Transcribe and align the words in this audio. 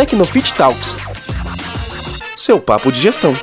Tecnofit 0.00 0.54
Talks. 0.54 0.96
Seu 2.34 2.58
papo 2.58 2.90
de 2.90 2.98
gestão. 2.98 3.34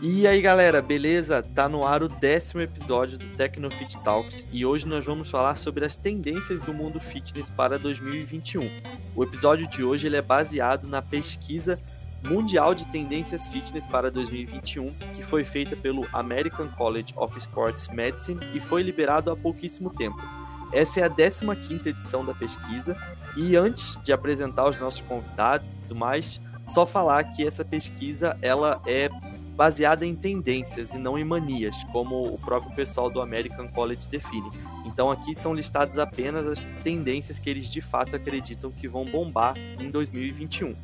E 0.00 0.26
aí 0.26 0.40
galera, 0.40 0.80
beleza? 0.80 1.42
Tá 1.42 1.68
no 1.68 1.86
ar 1.86 2.02
o 2.02 2.08
décimo 2.08 2.62
episódio 2.62 3.18
do 3.18 3.26
Tecnofit 3.36 3.98
Talks 3.98 4.46
e 4.50 4.64
hoje 4.64 4.88
nós 4.88 5.04
vamos 5.04 5.30
falar 5.30 5.56
sobre 5.56 5.84
as 5.84 5.96
tendências 5.96 6.62
do 6.62 6.72
mundo 6.72 6.98
fitness 6.98 7.50
para 7.50 7.78
2021. 7.78 8.70
O 9.14 9.22
episódio 9.22 9.68
de 9.68 9.84
hoje 9.84 10.06
ele 10.06 10.16
é 10.16 10.22
baseado 10.22 10.88
na 10.88 11.02
pesquisa 11.02 11.78
mundial 12.24 12.74
de 12.74 12.90
tendências 12.90 13.48
fitness 13.48 13.84
para 13.84 14.10
2021, 14.10 14.94
que 15.14 15.22
foi 15.22 15.44
feita 15.44 15.76
pelo 15.76 16.06
American 16.10 16.68
College 16.68 17.12
of 17.14 17.36
Sports 17.36 17.86
Medicine 17.88 18.40
e 18.54 18.60
foi 18.60 18.82
liberado 18.82 19.30
há 19.30 19.36
pouquíssimo 19.36 19.90
tempo. 19.90 20.47
Essa 20.72 21.00
é 21.00 21.02
a 21.04 21.10
15ª 21.10 21.86
edição 21.86 22.24
da 22.24 22.34
pesquisa 22.34 22.96
e 23.36 23.56
antes 23.56 23.98
de 24.02 24.12
apresentar 24.12 24.68
os 24.68 24.78
nossos 24.78 25.00
convidados 25.00 25.68
e 25.70 25.74
tudo 25.82 25.96
mais, 25.96 26.40
só 26.66 26.84
falar 26.84 27.24
que 27.24 27.46
essa 27.46 27.64
pesquisa 27.64 28.36
ela 28.42 28.80
é 28.86 29.08
baseada 29.56 30.06
em 30.06 30.14
tendências 30.14 30.92
e 30.92 30.98
não 30.98 31.18
em 31.18 31.24
manias, 31.24 31.82
como 31.92 32.32
o 32.32 32.38
próprio 32.38 32.72
pessoal 32.76 33.10
do 33.10 33.20
American 33.20 33.66
College 33.68 34.06
define. 34.08 34.48
Então 34.84 35.10
aqui 35.10 35.34
são 35.34 35.52
listadas 35.52 35.98
apenas 35.98 36.46
as 36.46 36.60
tendências 36.84 37.38
que 37.38 37.50
eles 37.50 37.68
de 37.68 37.80
fato 37.80 38.14
acreditam 38.14 38.70
que 38.70 38.86
vão 38.86 39.04
bombar 39.04 39.56
em 39.56 39.90
2021. 39.90 40.76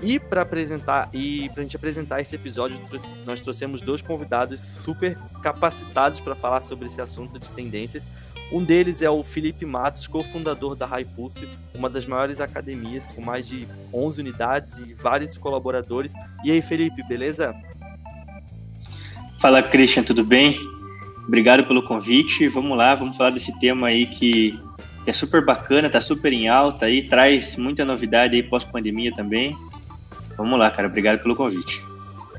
E 0.00 0.18
para 0.18 0.42
apresentar 0.42 1.08
e 1.12 1.48
para 1.50 1.60
a 1.60 1.62
gente 1.62 1.76
apresentar 1.76 2.20
esse 2.20 2.34
episódio, 2.34 2.80
nós 3.24 3.40
trouxemos 3.40 3.82
dois 3.82 4.00
convidados 4.00 4.60
super 4.60 5.18
capacitados 5.42 6.20
para 6.20 6.36
falar 6.36 6.60
sobre 6.60 6.86
esse 6.86 7.00
assunto 7.00 7.38
de 7.38 7.50
tendências. 7.50 8.04
Um 8.50 8.64
deles 8.64 9.02
é 9.02 9.10
o 9.10 9.22
Felipe 9.22 9.66
Matos, 9.66 10.06
cofundador 10.06 10.74
da 10.74 10.86
High 10.86 11.04
Pulse, 11.04 11.48
uma 11.74 11.90
das 11.90 12.06
maiores 12.06 12.40
academias 12.40 13.06
com 13.06 13.20
mais 13.20 13.46
de 13.46 13.68
11 13.92 14.20
unidades 14.20 14.78
e 14.78 14.94
vários 14.94 15.36
colaboradores. 15.36 16.12
E 16.44 16.50
aí, 16.50 16.62
Felipe, 16.62 17.02
beleza? 17.02 17.54
Fala, 19.38 19.62
Christian, 19.62 20.02
tudo 20.02 20.24
bem? 20.24 20.58
Obrigado 21.26 21.64
pelo 21.64 21.82
convite. 21.82 22.48
Vamos 22.48 22.76
lá, 22.76 22.94
vamos 22.94 23.16
falar 23.16 23.30
desse 23.30 23.58
tema 23.60 23.88
aí 23.88 24.06
que, 24.06 24.58
é 25.08 25.12
super 25.12 25.42
bacana, 25.42 25.88
tá 25.88 26.00
super 26.00 26.32
em 26.32 26.48
alta 26.48 26.84
aí, 26.84 27.02
traz 27.08 27.56
muita 27.56 27.82
novidade 27.82 28.34
aí 28.34 28.42
pós-pandemia 28.42 29.14
também. 29.14 29.56
Vamos 30.36 30.58
lá, 30.58 30.70
cara, 30.70 30.86
obrigado 30.86 31.22
pelo 31.22 31.34
convite. 31.34 31.82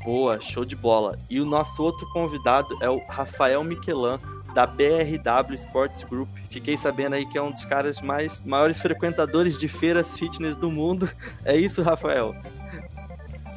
Boa, 0.04 0.40
show 0.40 0.64
de 0.64 0.76
bola. 0.76 1.18
E 1.28 1.40
o 1.40 1.44
nosso 1.44 1.82
outro 1.82 2.08
convidado 2.12 2.78
é 2.80 2.88
o 2.88 3.02
Rafael 3.08 3.62
Miquelan, 3.64 4.20
da 4.54 4.66
BRW 4.66 5.54
Sports 5.54 6.04
Group. 6.04 6.28
Fiquei 6.50 6.76
sabendo 6.76 7.14
aí 7.14 7.26
que 7.26 7.38
é 7.38 7.42
um 7.42 7.50
dos 7.50 7.64
caras 7.64 8.00
mais 8.00 8.42
maiores 8.42 8.78
frequentadores 8.78 9.58
de 9.58 9.68
feiras 9.68 10.18
fitness 10.18 10.56
do 10.56 10.70
mundo. 10.70 11.08
É 11.44 11.56
isso, 11.56 11.82
Rafael? 11.82 12.34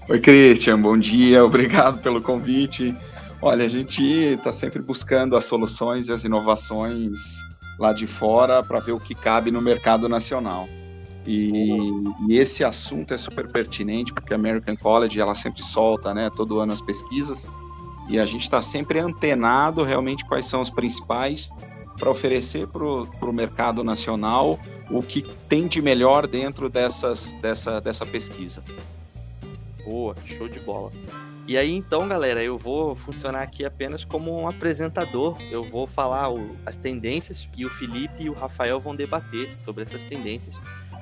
Oi, 0.07 0.19
Christian, 0.19 0.79
bom 0.79 0.97
dia, 0.97 1.43
obrigado 1.45 2.01
pelo 2.01 2.21
convite. 2.21 2.95
Olha, 3.41 3.65
a 3.65 3.69
gente 3.69 4.03
está 4.03 4.51
sempre 4.51 4.81
buscando 4.81 5.35
as 5.35 5.45
soluções 5.45 6.07
e 6.07 6.13
as 6.13 6.23
inovações 6.23 7.19
lá 7.77 7.91
de 7.91 8.07
fora 8.07 8.63
para 8.63 8.79
ver 8.79 8.93
o 8.93 8.99
que 8.99 9.13
cabe 9.13 9.51
no 9.51 9.61
mercado 9.61 10.07
nacional. 10.07 10.67
E, 11.25 11.79
e, 12.27 12.37
esse 12.37 12.63
assunto 12.63 13.13
é 13.13 13.17
super 13.17 13.47
pertinente 13.47 14.13
porque 14.13 14.33
a 14.33 14.35
American 14.35 14.75
College 14.75 15.19
ela 15.19 15.35
sempre 15.35 15.63
solta, 15.63 16.13
né, 16.13 16.29
todo 16.35 16.59
ano 16.59 16.73
as 16.73 16.81
pesquisas 16.81 17.47
e 18.09 18.19
a 18.19 18.25
gente 18.25 18.43
está 18.43 18.61
sempre 18.61 18.99
antenado 18.99 19.83
realmente 19.83 20.25
quais 20.25 20.45
são 20.45 20.61
os 20.61 20.69
principais 20.69 21.51
para 21.97 22.09
oferecer 22.09 22.67
para 22.67 22.83
o 22.83 23.33
mercado 23.33 23.83
nacional 23.83 24.59
o 24.89 25.01
que 25.01 25.21
tem 25.47 25.67
de 25.67 25.81
melhor 25.81 26.27
dentro 26.27 26.69
dessas, 26.69 27.31
dessa, 27.41 27.79
dessa 27.79 28.05
pesquisa. 28.05 28.63
Boa, 29.85 30.15
show 30.25 30.47
de 30.47 30.59
bola. 30.59 30.91
E 31.45 31.57
aí 31.57 31.75
então, 31.75 32.07
galera, 32.07 32.41
eu 32.41 32.57
vou 32.57 32.95
funcionar 32.95 33.41
aqui 33.41 33.65
apenas 33.65 34.05
como 34.05 34.33
um 34.33 34.47
apresentador. 34.47 35.37
Eu 35.51 35.63
vou 35.63 35.85
falar 35.85 36.31
o, 36.31 36.47
as 36.65 36.77
tendências 36.77 37.49
e 37.55 37.65
o 37.65 37.69
Felipe 37.69 38.23
e 38.23 38.29
o 38.29 38.33
Rafael 38.33 38.79
vão 38.79 38.95
debater 38.95 39.57
sobre 39.57 39.83
essas 39.83 40.05
tendências. 40.05 40.57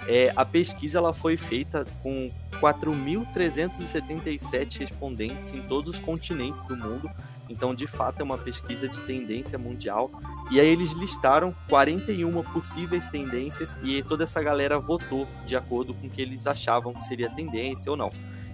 É, 0.08 0.34
a 0.36 0.44
pesquisa 0.44 0.98
ela 0.98 1.14
foi 1.14 1.38
feita 1.38 1.86
com 2.02 2.32
4.377 2.54 4.80
respondentes 4.80 5.54
em 5.54 5.62
todos 5.62 5.94
os 5.96 6.00
continentes 6.00 6.64
do 6.64 6.76
mundo. 6.76 7.08
Então, 7.50 7.76
de 7.76 7.86
fato, 7.86 8.22
é 8.22 8.24
uma 8.24 8.38
pesquisa 8.38 8.88
de 8.88 9.02
tendência 9.02 9.58
mundial. 9.58 10.10
E 10.50 10.58
aí 10.60 10.68
eles 10.68 10.94
listaram 10.94 11.54
41 11.68 12.42
possíveis 12.44 13.06
tendências 13.08 13.76
e 13.84 14.02
toda 14.04 14.24
essa 14.24 14.42
galera 14.42 14.80
votou 14.80 15.28
de 15.46 15.56
acordo 15.56 15.94
com 15.94 16.08
o 16.08 16.10
que 16.10 16.22
eles 16.22 16.48
achavam 16.48 16.94
que 16.94 17.06
seria 17.06 17.30
tendência 17.30 17.92
ou 17.92 17.98
não. 17.98 18.12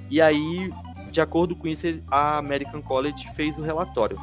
E 0.10 0.20
aí, 0.20 0.74
de 1.12 1.22
acordo 1.22 1.56
com 1.56 1.68
isso, 1.68 1.86
a 2.10 2.38
American 2.38 2.82
College 2.82 3.30
fez 3.36 3.58
o 3.58 3.62
relatório. 3.62 4.20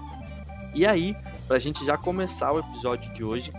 E 0.75 0.85
aí, 0.85 1.17
para 1.47 1.57
a 1.57 1.61
gente 1.61 1.85
já 1.85 1.97
começar 1.97 2.53
o 2.53 2.59
episódio 2.59 3.13
de 3.13 3.23
hoje, 3.23 3.53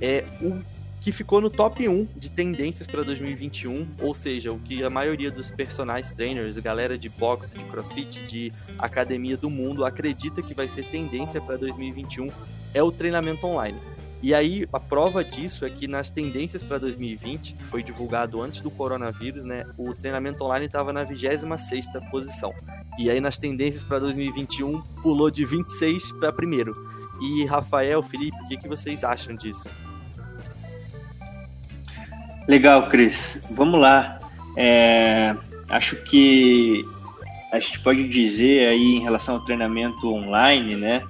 é 0.00 0.24
o 0.40 0.62
que 1.00 1.10
ficou 1.12 1.40
no 1.40 1.48
top 1.48 1.88
1 1.88 2.06
de 2.14 2.30
tendências 2.30 2.86
para 2.86 3.02
2021, 3.02 3.88
ou 4.02 4.12
seja, 4.12 4.52
o 4.52 4.58
que 4.58 4.84
a 4.84 4.90
maioria 4.90 5.30
dos 5.30 5.50
personagens 5.50 6.12
trainers, 6.12 6.58
galera 6.58 6.98
de 6.98 7.08
boxe, 7.08 7.54
de 7.54 7.64
crossfit, 7.64 8.26
de 8.26 8.52
academia 8.78 9.36
do 9.36 9.48
mundo 9.48 9.84
acredita 9.84 10.42
que 10.42 10.52
vai 10.52 10.68
ser 10.68 10.84
tendência 10.84 11.40
para 11.40 11.56
2021 11.56 12.30
é 12.74 12.82
o 12.82 12.92
treinamento 12.92 13.46
online. 13.46 13.78
E 14.22 14.34
aí, 14.34 14.68
a 14.70 14.78
prova 14.78 15.24
disso 15.24 15.64
é 15.64 15.70
que 15.70 15.88
nas 15.88 16.10
tendências 16.10 16.62
para 16.62 16.76
2020, 16.76 17.54
que 17.54 17.64
foi 17.64 17.82
divulgado 17.82 18.42
antes 18.42 18.60
do 18.60 18.70
coronavírus, 18.70 19.46
né, 19.46 19.64
o 19.78 19.94
treinamento 19.94 20.44
online 20.44 20.66
estava 20.66 20.92
na 20.92 21.06
26ª 21.06 22.10
posição. 22.10 22.52
E 22.98 23.08
aí, 23.10 23.18
nas 23.18 23.38
tendências 23.38 23.82
para 23.82 23.98
2021, 23.98 24.82
pulou 25.02 25.30
de 25.30 25.46
26 25.46 26.12
para 26.12 26.30
primeiro. 26.30 26.74
E 27.18 27.46
Rafael, 27.46 28.02
Felipe, 28.02 28.36
o 28.44 28.48
que, 28.48 28.58
que 28.58 28.68
vocês 28.68 29.02
acham 29.04 29.34
disso? 29.34 29.70
Legal, 32.48 32.88
Cris. 32.88 33.38
Vamos 33.50 33.80
lá. 33.80 34.18
É, 34.56 35.34
acho 35.68 35.96
que 35.96 36.84
a 37.52 37.58
gente 37.58 37.80
pode 37.80 38.08
dizer 38.08 38.68
aí 38.68 38.96
em 38.96 39.00
relação 39.00 39.36
ao 39.36 39.40
treinamento 39.40 40.12
online, 40.12 40.76
né, 40.76 41.02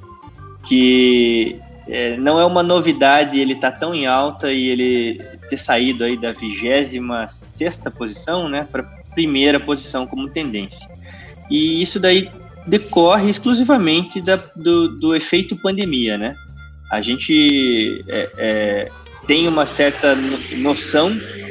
que 0.65 1.59
é, 1.89 2.17
não 2.17 2.39
é 2.41 2.45
uma 2.45 2.63
novidade 2.63 3.39
ele 3.39 3.55
estar 3.55 3.73
tá 3.73 3.79
tão 3.79 3.95
em 3.95 4.07
alta 4.07 4.53
e 4.53 4.69
ele 4.69 5.23
ter 5.49 5.59
saído 5.59 6.05
aí 6.05 6.17
da 6.17 6.33
26 6.33 7.03
sexta 7.29 7.91
posição, 7.91 8.49
né, 8.49 8.67
para 8.71 8.83
primeira 9.15 9.59
posição 9.59 10.07
como 10.07 10.31
tendência. 10.31 10.89
E 11.51 11.83
isso 11.83 11.99
daí 11.99 12.31
decorre 12.67 13.29
exclusivamente 13.29 14.21
da, 14.21 14.37
do, 14.55 14.89
do 14.89 15.17
efeito 15.17 15.57
pandemia, 15.57 16.17
né? 16.17 16.35
A 16.91 17.01
gente 17.01 18.05
é, 18.09 18.31
é, 18.39 18.91
tem 19.27 19.47
uma 19.47 19.67
certa 19.67 20.15
noção 20.57 21.11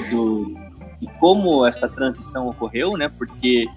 do, 0.09 0.55
de 0.99 1.07
como 1.19 1.65
essa 1.65 1.87
transição 1.87 2.47
ocorreu, 2.47 2.97
né? 2.97 3.09
Porque 3.09 3.67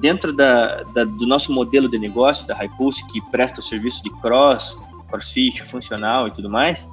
dentro 0.00 0.32
da, 0.32 0.82
da, 0.94 1.04
do 1.04 1.26
nosso 1.26 1.52
modelo 1.52 1.88
de 1.88 1.98
negócio 1.98 2.46
da 2.46 2.54
Hypulse, 2.54 3.06
que 3.06 3.20
presta 3.30 3.60
o 3.60 3.62
serviço 3.62 4.02
de 4.02 4.10
cross, 4.20 4.76
crossfit, 5.08 5.62
funcional 5.62 6.28
e 6.28 6.32
tudo 6.32 6.50
mais, 6.50 6.88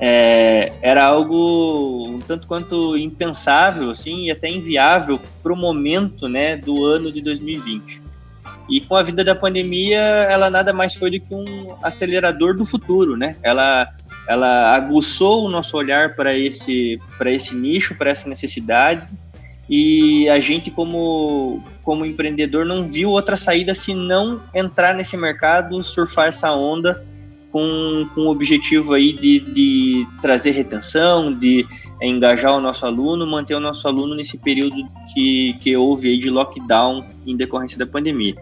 é, 0.00 0.72
era 0.82 1.04
algo 1.04 2.06
um 2.08 2.20
tanto 2.20 2.46
quanto 2.46 2.96
impensável, 2.96 3.90
assim, 3.90 4.26
e 4.26 4.30
até 4.30 4.48
inviável 4.48 5.20
para 5.42 5.52
o 5.52 5.56
momento, 5.56 6.28
né, 6.28 6.56
do 6.56 6.84
ano 6.84 7.12
de 7.12 7.20
2020. 7.20 8.02
E 8.68 8.80
com 8.80 8.96
a 8.96 9.02
vida 9.02 9.22
da 9.22 9.34
pandemia, 9.34 9.98
ela 9.98 10.48
nada 10.48 10.72
mais 10.72 10.94
foi 10.94 11.10
do 11.10 11.20
que 11.20 11.34
um 11.34 11.76
acelerador 11.82 12.56
do 12.56 12.64
futuro, 12.64 13.14
né? 13.16 13.36
Ela 13.42 13.88
ela 14.28 14.74
aguçou 14.74 15.44
o 15.44 15.48
nosso 15.48 15.76
olhar 15.76 16.14
para 16.14 16.36
esse, 16.36 16.98
para 17.18 17.30
esse 17.30 17.54
nicho, 17.54 17.94
para 17.94 18.10
essa 18.10 18.28
necessidade, 18.28 19.12
e 19.68 20.28
a 20.28 20.38
gente, 20.38 20.70
como, 20.70 21.62
como 21.82 22.04
empreendedor, 22.04 22.66
não 22.66 22.86
viu 22.86 23.10
outra 23.10 23.36
saída 23.36 23.74
se 23.74 23.94
não 23.94 24.40
entrar 24.54 24.94
nesse 24.94 25.16
mercado, 25.16 25.82
surfar 25.82 26.28
essa 26.28 26.52
onda 26.52 27.04
com, 27.50 28.06
com 28.14 28.22
o 28.22 28.30
objetivo 28.30 28.92
aí 28.92 29.12
de, 29.12 29.40
de 29.40 30.06
trazer 30.20 30.50
retenção, 30.50 31.32
de 31.32 31.66
engajar 32.02 32.56
o 32.56 32.60
nosso 32.60 32.84
aluno, 32.84 33.26
manter 33.26 33.54
o 33.54 33.60
nosso 33.60 33.88
aluno 33.88 34.14
nesse 34.14 34.36
período 34.36 34.76
que, 35.14 35.54
que 35.60 35.74
houve 35.76 36.08
aí 36.08 36.18
de 36.18 36.28
lockdown 36.28 37.04
em 37.26 37.36
decorrência 37.36 37.78
da 37.78 37.86
pandemia. 37.86 38.34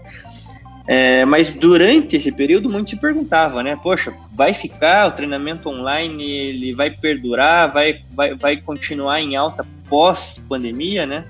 É, 0.86 1.24
mas 1.24 1.48
durante 1.48 2.16
esse 2.16 2.32
período, 2.32 2.68
muito 2.68 2.90
se 2.90 2.96
perguntava, 2.96 3.62
né? 3.62 3.78
Poxa, 3.80 4.12
vai 4.32 4.52
ficar 4.52 5.08
o 5.08 5.12
treinamento 5.12 5.68
online, 5.68 6.24
ele 6.24 6.74
vai 6.74 6.90
perdurar, 6.90 7.72
vai, 7.72 8.00
vai, 8.10 8.34
vai 8.34 8.56
continuar 8.56 9.20
em 9.20 9.36
alta 9.36 9.64
pós-pandemia, 9.88 11.06
né? 11.06 11.24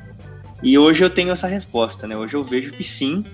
E 0.62 0.78
hoje 0.78 1.04
eu 1.04 1.10
tenho 1.10 1.32
essa 1.32 1.46
resposta, 1.46 2.06
né? 2.06 2.16
Hoje 2.16 2.34
eu 2.34 2.44
vejo 2.44 2.72
que 2.72 2.84
sim. 2.84 3.24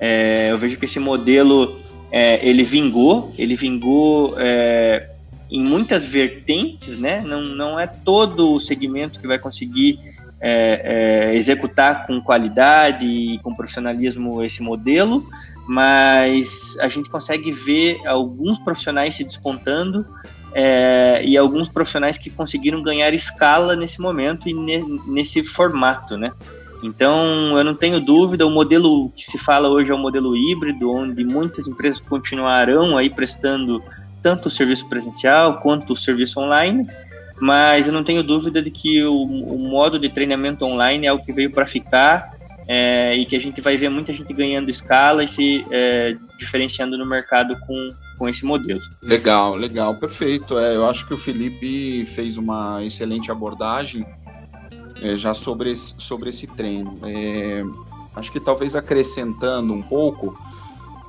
É, 0.00 0.48
eu 0.50 0.58
vejo 0.58 0.76
que 0.76 0.86
esse 0.86 0.98
modelo, 0.98 1.78
é, 2.10 2.46
ele 2.46 2.64
vingou, 2.64 3.32
ele 3.38 3.54
vingou 3.54 4.34
é, 4.38 5.08
em 5.50 5.62
muitas 5.62 6.04
vertentes, 6.04 6.98
né? 6.98 7.20
Não, 7.20 7.42
não 7.42 7.78
é 7.78 7.86
todo 7.86 8.52
o 8.52 8.58
segmento 8.58 9.20
que 9.20 9.26
vai 9.26 9.38
conseguir 9.38 10.00
é, 10.46 11.30
é, 11.30 11.34
executar 11.36 12.06
com 12.06 12.20
qualidade 12.20 13.06
e 13.06 13.38
com 13.38 13.54
profissionalismo 13.54 14.42
esse 14.42 14.62
modelo, 14.62 15.26
mas 15.66 16.76
a 16.80 16.88
gente 16.88 17.08
consegue 17.08 17.50
ver 17.50 17.96
alguns 18.06 18.58
profissionais 18.58 19.14
se 19.14 19.24
despontando 19.24 20.04
é, 20.52 21.22
e 21.24 21.38
alguns 21.38 21.66
profissionais 21.66 22.18
que 22.18 22.28
conseguiram 22.28 22.82
ganhar 22.82 23.14
escala 23.14 23.74
nesse 23.74 24.02
momento 24.02 24.46
e 24.46 24.52
ne, 24.52 24.84
nesse 25.06 25.42
formato, 25.42 26.18
né? 26.18 26.30
Então, 26.82 27.56
eu 27.56 27.64
não 27.64 27.74
tenho 27.74 27.98
dúvida, 27.98 28.46
o 28.46 28.50
modelo 28.50 29.08
que 29.16 29.24
se 29.24 29.38
fala 29.38 29.70
hoje 29.70 29.90
é 29.90 29.94
o 29.94 29.98
modelo 29.98 30.36
híbrido, 30.36 30.90
onde 30.90 31.24
muitas 31.24 31.66
empresas 31.66 31.98
continuarão 31.98 32.98
aí 32.98 33.08
prestando 33.08 33.82
tanto 34.22 34.48
o 34.48 34.50
serviço 34.50 34.86
presencial 34.90 35.60
quanto 35.60 35.94
o 35.94 35.96
serviço 35.96 36.38
online, 36.38 36.86
mas 37.40 37.86
eu 37.86 37.92
não 37.92 38.04
tenho 38.04 38.22
dúvida 38.22 38.62
de 38.62 38.70
que 38.70 39.04
o, 39.04 39.22
o 39.22 39.58
modo 39.68 39.98
de 39.98 40.08
treinamento 40.08 40.64
online 40.64 41.06
é 41.06 41.12
o 41.12 41.18
que 41.18 41.32
veio 41.32 41.50
para 41.50 41.66
ficar 41.66 42.34
é, 42.66 43.14
e 43.16 43.26
que 43.26 43.36
a 43.36 43.40
gente 43.40 43.60
vai 43.60 43.76
ver 43.76 43.88
muita 43.88 44.12
gente 44.12 44.32
ganhando 44.32 44.70
escala 44.70 45.22
e 45.22 45.28
se 45.28 45.66
é, 45.70 46.16
diferenciando 46.38 46.96
no 46.96 47.04
mercado 47.04 47.56
com, 47.60 47.94
com 48.18 48.28
esse 48.28 48.44
modelo. 48.44 48.80
Legal, 49.02 49.54
legal, 49.54 49.94
perfeito. 49.96 50.58
É, 50.58 50.74
eu 50.74 50.86
acho 50.86 51.06
que 51.06 51.14
o 51.14 51.18
Felipe 51.18 52.06
fez 52.06 52.36
uma 52.36 52.82
excelente 52.82 53.30
abordagem 53.30 54.06
é, 55.02 55.16
já 55.16 55.34
sobre 55.34 55.72
esse, 55.72 55.94
sobre 55.98 56.30
esse 56.30 56.46
treino. 56.46 56.98
É, 57.02 57.62
acho 58.16 58.32
que 58.32 58.40
talvez 58.40 58.74
acrescentando 58.76 59.72
um 59.72 59.82
pouco, 59.82 60.38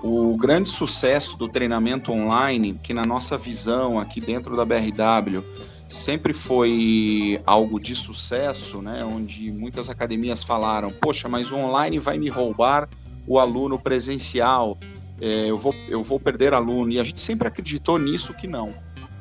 o 0.04 0.36
grande 0.38 0.70
sucesso 0.70 1.38
do 1.38 1.48
treinamento 1.48 2.12
online, 2.12 2.78
que 2.84 2.94
na 2.94 3.06
nossa 3.06 3.38
visão 3.38 3.98
aqui 3.98 4.20
dentro 4.20 4.58
da 4.58 4.66
BRW 4.66 5.42
sempre 5.88 6.34
foi 6.34 7.42
algo 7.46 7.80
de 7.80 7.96
sucesso, 7.96 8.82
né, 8.82 9.06
onde 9.06 9.52
muitas 9.52 9.90
academias 9.90 10.44
falaram, 10.44 10.92
poxa, 10.92 11.30
mas 11.30 11.52
o 11.52 11.56
online 11.56 12.00
vai 12.00 12.18
me 12.18 12.30
roubar 12.30 12.90
o 13.28 13.40
aluno 13.40 13.80
presencial, 13.80 14.78
é, 15.22 15.50
eu, 15.50 15.58
vou, 15.58 15.74
eu 15.88 16.04
vou 16.04 16.20
perder 16.20 16.54
aluno, 16.54 16.92
e 16.92 17.00
a 17.00 17.04
gente 17.04 17.20
sempre 17.20 17.48
acreditou 17.48 17.98
nisso 17.98 18.34
que 18.34 18.48
não. 18.48 18.74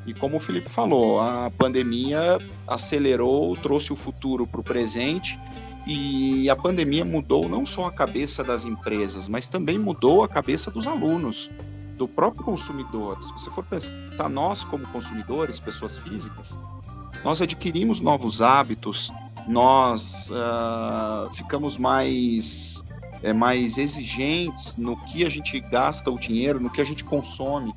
E 0.05 0.13
como 0.13 0.37
o 0.37 0.39
Felipe 0.39 0.69
falou, 0.69 1.19
a 1.19 1.51
pandemia 1.57 2.37
acelerou, 2.67 3.55
trouxe 3.57 3.91
o 3.91 3.95
futuro 3.95 4.45
para 4.45 4.59
o 4.59 4.63
presente 4.63 5.39
e 5.87 6.47
a 6.49 6.55
pandemia 6.55 7.03
mudou 7.03 7.49
não 7.49 7.65
só 7.65 7.87
a 7.87 7.91
cabeça 7.91 8.43
das 8.43 8.65
empresas, 8.65 9.27
mas 9.27 9.47
também 9.47 9.79
mudou 9.79 10.23
a 10.23 10.27
cabeça 10.27 10.69
dos 10.69 10.85
alunos, 10.85 11.49
do 11.97 12.07
próprio 12.07 12.43
consumidor. 12.43 13.21
Se 13.23 13.31
você 13.33 13.49
for 13.49 13.63
pensar, 13.63 14.29
nós 14.29 14.63
como 14.63 14.85
consumidores, 14.87 15.59
pessoas 15.59 15.97
físicas, 15.97 16.59
nós 17.23 17.41
adquirimos 17.41 18.01
novos 18.01 18.41
hábitos, 18.41 19.11
nós 19.47 20.29
uh, 20.29 21.33
ficamos 21.33 21.77
mais, 21.77 22.83
é, 23.23 23.31
mais 23.31 23.77
exigentes 23.77 24.75
no 24.75 24.97
que 25.05 25.25
a 25.25 25.29
gente 25.29 25.59
gasta 25.59 26.11
o 26.11 26.19
dinheiro, 26.19 26.59
no 26.59 26.69
que 26.69 26.81
a 26.81 26.85
gente 26.85 27.03
consome. 27.03 27.73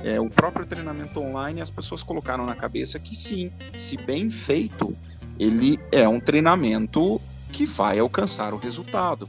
É, 0.00 0.20
o 0.20 0.28
próprio 0.28 0.66
treinamento 0.66 1.20
online, 1.20 1.60
as 1.60 1.70
pessoas 1.70 2.02
colocaram 2.02 2.44
na 2.44 2.56
cabeça 2.56 2.98
que 2.98 3.14
sim, 3.14 3.52
se 3.78 3.96
bem 3.96 4.30
feito, 4.30 4.96
ele 5.38 5.78
é 5.92 6.08
um 6.08 6.20
treinamento 6.20 7.20
que 7.52 7.66
vai 7.66 7.98
alcançar 7.98 8.52
o 8.52 8.56
resultado. 8.56 9.28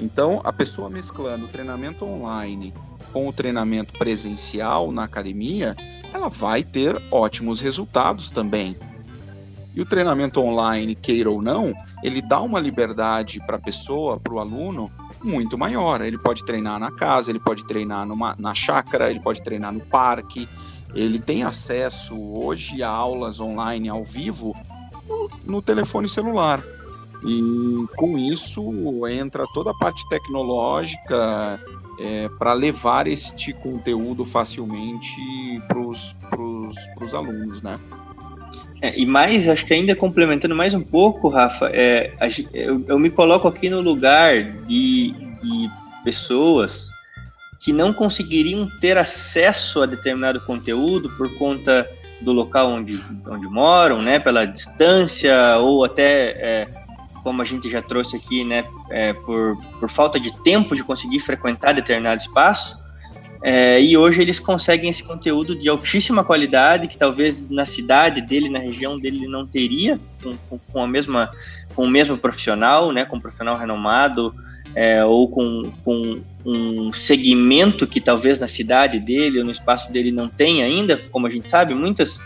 Então, 0.00 0.40
a 0.42 0.52
pessoa 0.52 0.90
mesclando 0.90 1.46
treinamento 1.46 2.04
online 2.04 2.74
com 3.12 3.28
o 3.28 3.32
treinamento 3.32 3.92
presencial 3.92 4.90
na 4.90 5.04
academia, 5.04 5.76
ela 6.12 6.28
vai 6.28 6.62
ter 6.62 7.00
ótimos 7.10 7.60
resultados 7.60 8.30
também. 8.30 8.76
E 9.74 9.80
o 9.80 9.86
treinamento 9.86 10.40
online, 10.40 10.94
queira 10.94 11.30
ou 11.30 11.40
não, 11.40 11.72
ele 12.02 12.20
dá 12.20 12.40
uma 12.40 12.60
liberdade 12.60 13.40
para 13.46 13.56
a 13.56 13.60
pessoa, 13.60 14.20
para 14.20 14.34
o 14.34 14.38
aluno, 14.38 14.90
muito 15.22 15.56
maior. 15.56 16.02
Ele 16.02 16.18
pode 16.18 16.44
treinar 16.44 16.78
na 16.78 16.90
casa, 16.90 17.30
ele 17.30 17.40
pode 17.40 17.64
treinar 17.66 18.06
numa, 18.06 18.36
na 18.38 18.54
chácara, 18.54 19.10
ele 19.10 19.20
pode 19.20 19.42
treinar 19.42 19.72
no 19.72 19.80
parque. 19.80 20.46
Ele 20.94 21.18
tem 21.18 21.42
acesso 21.42 22.14
hoje 22.38 22.82
a 22.82 22.88
aulas 22.88 23.40
online 23.40 23.88
ao 23.88 24.04
vivo 24.04 24.54
no, 25.08 25.30
no 25.46 25.62
telefone 25.62 26.06
celular. 26.06 26.62
E 27.24 27.86
com 27.96 28.18
isso 28.18 28.62
entra 29.08 29.46
toda 29.54 29.70
a 29.70 29.74
parte 29.74 30.06
tecnológica 30.10 31.58
é, 32.02 32.28
para 32.38 32.52
levar 32.52 33.06
este 33.06 33.52
conteúdo 33.52 34.24
facilmente 34.24 35.16
para 35.68 35.78
os 35.78 37.14
alunos, 37.14 37.62
né? 37.62 37.78
É, 38.80 38.98
e 38.98 39.06
mais, 39.06 39.48
acho 39.48 39.64
que 39.64 39.72
ainda 39.72 39.94
complementando 39.94 40.56
mais 40.56 40.74
um 40.74 40.82
pouco, 40.82 41.28
Rafa, 41.28 41.70
é, 41.72 42.12
eu, 42.52 42.84
eu, 42.88 42.98
me 42.98 43.08
coloco 43.08 43.46
aqui 43.46 43.70
no 43.70 43.80
lugar 43.80 44.42
de, 44.42 45.12
de 45.40 45.70
pessoas 46.02 46.88
que 47.60 47.72
não 47.72 47.92
conseguiriam 47.92 48.66
ter 48.80 48.98
acesso 48.98 49.82
a 49.82 49.86
determinado 49.86 50.40
conteúdo 50.40 51.08
por 51.10 51.32
conta 51.38 51.88
do 52.20 52.32
local 52.32 52.70
onde, 52.70 53.00
onde 53.28 53.46
moram, 53.46 54.02
né, 54.02 54.18
pela 54.18 54.44
distância 54.44 55.56
ou 55.58 55.84
até 55.84 56.30
é, 56.30 56.68
como 57.22 57.40
a 57.40 57.44
gente 57.44 57.70
já 57.70 57.80
trouxe 57.80 58.16
aqui, 58.16 58.44
né, 58.44 58.64
é, 58.90 59.12
por, 59.12 59.56
por 59.78 59.88
falta 59.88 60.18
de 60.18 60.32
tempo 60.42 60.74
de 60.74 60.82
conseguir 60.82 61.20
frequentar 61.20 61.72
determinado 61.72 62.20
espaço, 62.20 62.80
é, 63.44 63.80
e 63.82 63.96
hoje 63.96 64.22
eles 64.22 64.38
conseguem 64.38 64.88
esse 64.88 65.02
conteúdo 65.02 65.56
de 65.56 65.68
altíssima 65.68 66.22
qualidade 66.22 66.86
que 66.86 66.96
talvez 66.96 67.50
na 67.50 67.64
cidade 67.64 68.20
dele, 68.20 68.48
na 68.48 68.60
região 68.60 68.98
dele, 68.98 69.26
não 69.26 69.44
teria 69.44 69.98
com, 70.22 70.36
com, 70.48 70.58
com 70.72 70.84
a 70.84 70.86
mesma, 70.86 71.30
com 71.74 71.84
o 71.84 71.90
mesmo 71.90 72.16
profissional, 72.16 72.92
né, 72.92 73.04
com 73.04 73.16
um 73.16 73.20
profissional 73.20 73.56
renomado 73.56 74.32
é, 74.74 75.04
ou 75.04 75.28
com, 75.28 75.72
com 75.84 76.22
um 76.44 76.92
segmento 76.92 77.86
que 77.86 78.00
talvez 78.00 78.38
na 78.38 78.46
cidade 78.48 79.00
dele 79.00 79.40
ou 79.40 79.44
no 79.44 79.50
espaço 79.50 79.90
dele 79.92 80.12
não 80.12 80.28
tem 80.28 80.62
ainda, 80.62 80.96
como 81.10 81.26
a 81.26 81.30
gente 81.30 81.50
sabe, 81.50 81.74
muitas 81.74 82.20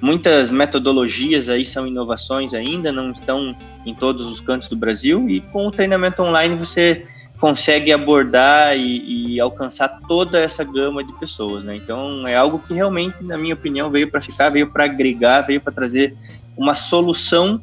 muitas 0.00 0.50
metodologias 0.50 1.48
aí 1.48 1.64
são 1.64 1.86
inovações 1.86 2.52
ainda, 2.54 2.92
não 2.92 3.10
estão 3.10 3.56
em 3.84 3.94
todos 3.94 4.24
os 4.26 4.40
cantos 4.40 4.68
do 4.68 4.76
Brasil 4.76 5.28
e 5.28 5.40
com 5.40 5.66
o 5.66 5.70
treinamento 5.70 6.22
online 6.22 6.56
você 6.56 7.06
consegue 7.38 7.92
abordar 7.92 8.76
e, 8.76 9.34
e, 9.34 9.40
alcançar 9.40 9.88
toda 10.08 10.38
essa 10.38 10.64
gama 10.64 11.04
de 11.04 11.12
pessoas, 11.14 11.62
né? 11.62 11.76
Então 11.76 12.26
é 12.26 12.34
algo 12.34 12.58
que 12.58 12.72
realmente, 12.72 13.22
na 13.22 13.36
minha 13.36 13.54
opinião, 13.54 13.90
veio 13.90 14.10
para 14.10 14.20
ficar, 14.20 14.48
veio 14.48 14.68
para 14.68 14.84
agregar, 14.84 15.42
veio 15.42 15.60
para 15.60 15.72
trazer 15.72 16.16
uma 16.56 16.74
solução 16.74 17.60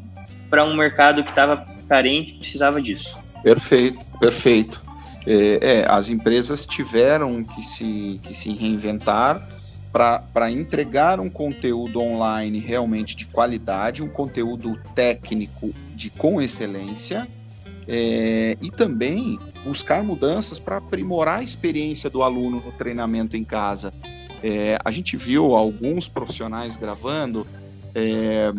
para 0.50 0.63
um 0.63 0.75
mercado 0.75 1.24
que 1.24 1.30
estava 1.31 1.65
carente, 1.89 2.35
precisava 2.35 2.80
disso. 2.81 3.18
Perfeito, 3.42 3.99
perfeito. 4.19 4.81
É, 5.25 5.59
é, 5.61 5.85
as 5.90 6.09
empresas 6.09 6.66
tiveram 6.66 7.44
que 7.44 7.61
se, 7.61 8.19
que 8.23 8.33
se 8.33 8.52
reinventar 8.52 9.42
para 9.94 10.50
entregar 10.50 11.19
um 11.19 11.30
conteúdo 11.30 12.02
online 12.02 12.57
realmente 12.57 13.16
de 13.16 13.28
qualidade, 13.28 14.02
um 14.02 14.09
conteúdo 14.09 14.76
técnico 14.95 15.69
de 15.95 16.09
com 16.09 16.42
excelência 16.42 17.28
é, 17.88 18.57
e 18.59 18.71
também 18.71 19.40
buscar 19.64 20.04
mudanças 20.04 20.57
para 20.57 20.78
aprimorar 20.78 21.40
a 21.40 21.44
experiência 21.44 22.09
do 22.09 22.23
aluno 22.23 22.59
no 22.66 22.71
treinamento 22.71 23.38
em 23.38 23.44
casa. 23.44 23.94
É, 24.42 24.80
a 24.83 24.90
gente 24.90 25.16
viu 25.16 25.56
alguns 25.56 26.07
profissionais 26.07 26.76
gravando, 26.76 27.45
é, 27.94 28.52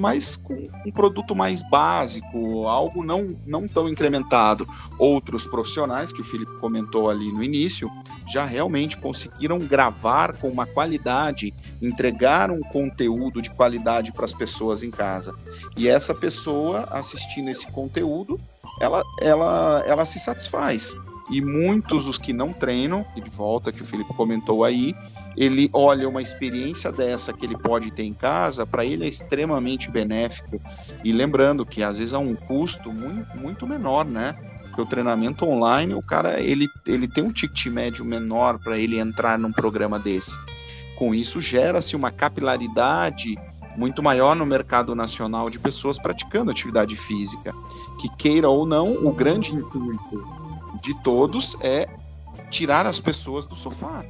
mas 0.00 0.34
com 0.34 0.62
um 0.86 0.90
produto 0.90 1.36
mais 1.36 1.62
básico, 1.62 2.66
algo 2.66 3.04
não, 3.04 3.28
não 3.46 3.68
tão 3.68 3.86
incrementado. 3.86 4.66
Outros 4.98 5.44
profissionais, 5.44 6.10
que 6.10 6.22
o 6.22 6.24
Felipe 6.24 6.56
comentou 6.58 7.10
ali 7.10 7.30
no 7.30 7.44
início, 7.44 7.90
já 8.26 8.46
realmente 8.46 8.96
conseguiram 8.96 9.58
gravar 9.58 10.38
com 10.38 10.48
uma 10.48 10.64
qualidade, 10.64 11.52
entregar 11.82 12.50
um 12.50 12.60
conteúdo 12.60 13.42
de 13.42 13.50
qualidade 13.50 14.10
para 14.10 14.24
as 14.24 14.32
pessoas 14.32 14.82
em 14.82 14.90
casa. 14.90 15.34
E 15.76 15.86
essa 15.86 16.14
pessoa 16.14 16.88
assistindo 16.90 17.50
esse 17.50 17.66
conteúdo 17.66 18.38
ela, 18.80 19.04
ela, 19.20 19.84
ela 19.86 20.04
se 20.06 20.18
satisfaz. 20.18 20.96
E 21.30 21.40
muitos 21.40 22.08
os 22.08 22.18
que 22.18 22.32
não 22.32 22.52
treinam, 22.52 23.06
e 23.14 23.20
de 23.20 23.30
volta 23.30 23.70
que 23.70 23.82
o 23.82 23.86
Felipe 23.86 24.12
comentou 24.14 24.64
aí, 24.64 24.94
ele 25.36 25.70
olha 25.72 26.08
uma 26.08 26.20
experiência 26.20 26.90
dessa 26.90 27.32
que 27.32 27.46
ele 27.46 27.56
pode 27.56 27.90
ter 27.92 28.02
em 28.02 28.12
casa, 28.12 28.66
para 28.66 28.84
ele 28.84 29.04
é 29.04 29.08
extremamente 29.08 29.90
benéfico. 29.90 30.60
E 31.04 31.12
lembrando 31.12 31.64
que 31.64 31.82
às 31.82 31.98
vezes 31.98 32.12
é 32.12 32.18
um 32.18 32.34
custo 32.34 32.92
muito, 32.92 33.36
muito 33.36 33.66
menor, 33.66 34.04
né? 34.04 34.34
Porque 34.64 34.80
o 34.80 34.86
treinamento 34.86 35.44
online, 35.44 35.94
o 35.94 36.02
cara 36.02 36.40
ele, 36.40 36.68
ele 36.84 37.06
tem 37.06 37.22
um 37.22 37.32
ticket 37.32 37.66
médio 37.66 38.04
menor 38.04 38.58
para 38.58 38.76
ele 38.76 38.98
entrar 38.98 39.38
num 39.38 39.52
programa 39.52 39.98
desse. 39.98 40.36
Com 40.96 41.14
isso, 41.14 41.40
gera-se 41.40 41.94
uma 41.94 42.10
capilaridade 42.10 43.38
muito 43.76 44.02
maior 44.02 44.34
no 44.34 44.44
mercado 44.44 44.94
nacional 44.94 45.48
de 45.48 45.58
pessoas 45.58 45.98
praticando 45.98 46.50
atividade 46.50 46.96
física. 46.96 47.54
Que 48.00 48.08
queira 48.16 48.48
ou 48.48 48.66
não, 48.66 48.92
o 48.92 49.12
grande 49.12 49.54
intuito 49.54 50.49
de 50.80 50.94
todos 51.02 51.56
é 51.60 51.88
tirar 52.50 52.86
as 52.86 52.98
pessoas 52.98 53.46
do 53.46 53.56
sofá, 53.56 54.04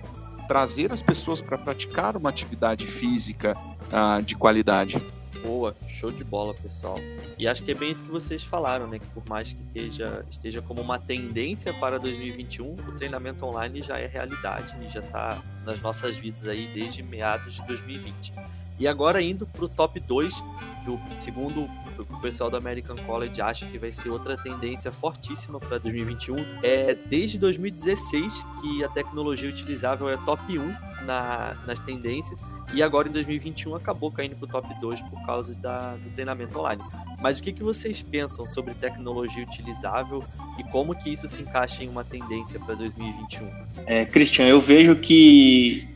trazer 0.49 0.93
as 0.93 1.03
pessoas 1.03 1.41
para 1.41 1.59
praticar 1.59 2.17
uma 2.17 2.31
atividade 2.31 2.87
física 2.87 3.57
uh, 3.57 4.23
de 4.23 4.35
qualidade. 4.35 5.01
Boa, 5.43 5.75
show 5.89 6.11
de 6.11 6.23
bola, 6.23 6.53
pessoal. 6.55 6.99
E 7.39 7.49
acho 7.49 7.63
que 7.63 7.71
é 7.71 7.75
bem 7.75 7.91
isso 7.91 8.05
que 8.05 8.11
vocês 8.11 8.45
falaram, 8.45 8.87
né? 8.87 8.99
Que 8.99 9.07
por 9.07 9.27
mais 9.27 9.53
que 9.53 9.63
esteja, 9.63 10.25
esteja 10.31 10.61
como 10.61 10.83
uma 10.83 10.99
tendência 10.99 11.73
para 11.73 11.99
2021, 11.99 12.73
o 12.73 12.77
treinamento 12.93 13.47
online 13.47 13.83
já 13.83 13.99
é 13.99 14.07
realidade 14.07 14.77
e 14.85 14.91
já 14.91 15.01
está 15.01 15.43
nas 15.65 15.81
nossas 15.81 16.17
vidas 16.17 16.47
aí 16.47 16.71
desde 16.75 17.03
meados 17.03 17.55
de 17.55 17.67
2020. 17.67 18.33
E 18.81 18.89
agora 18.89 19.21
indo 19.21 19.47
para 19.47 19.67
o 19.67 19.69
top 19.69 20.01
2, 20.01 20.43
que 20.83 20.91
o 20.91 20.99
segundo 21.15 21.69
o 21.99 22.21
pessoal 22.21 22.51
do 22.51 22.57
American 22.57 22.97
College 22.97 23.43
acha 23.43 23.67
que 23.67 23.77
vai 23.77 23.93
ser 23.93 24.09
outra 24.09 24.39
tendência 24.39 24.91
fortíssima 24.91 25.61
para 25.61 25.77
2021. 25.77 26.37
É 26.63 26.95
desde 26.95 27.39
2016 27.39 28.47
que 28.63 28.83
a 28.83 28.89
tecnologia 28.89 29.51
utilizável 29.51 30.09
é 30.09 30.17
top 30.17 30.59
1 30.59 31.05
na, 31.05 31.55
nas 31.67 31.79
tendências 31.79 32.41
e 32.73 32.83
agora 32.83 33.09
em 33.09 33.13
2021 33.13 33.75
acabou 33.75 34.11
caindo 34.11 34.37
para 34.37 34.47
o 34.47 34.49
top 34.49 34.81
2 34.81 35.01
por 35.03 35.27
causa 35.27 35.55
da, 35.57 35.97
do 35.97 36.09
treinamento 36.11 36.59
online. 36.59 36.83
Mas 37.21 37.39
o 37.39 37.43
que, 37.43 37.53
que 37.53 37.63
vocês 37.63 38.03
pensam 38.03 38.49
sobre 38.49 38.73
tecnologia 38.75 39.43
utilizável 39.43 40.25
e 40.59 40.65
como 40.65 40.95
que 40.95 41.13
isso 41.13 41.29
se 41.29 41.43
encaixa 41.43 41.85
em 41.85 41.89
uma 41.89 42.05
tendência 42.05 42.59
para 42.61 42.75
2021? 42.77 43.51
É, 43.87 44.07
Christian, 44.07 44.47
eu 44.47 44.61
vejo 44.61 44.97
que 44.97 45.87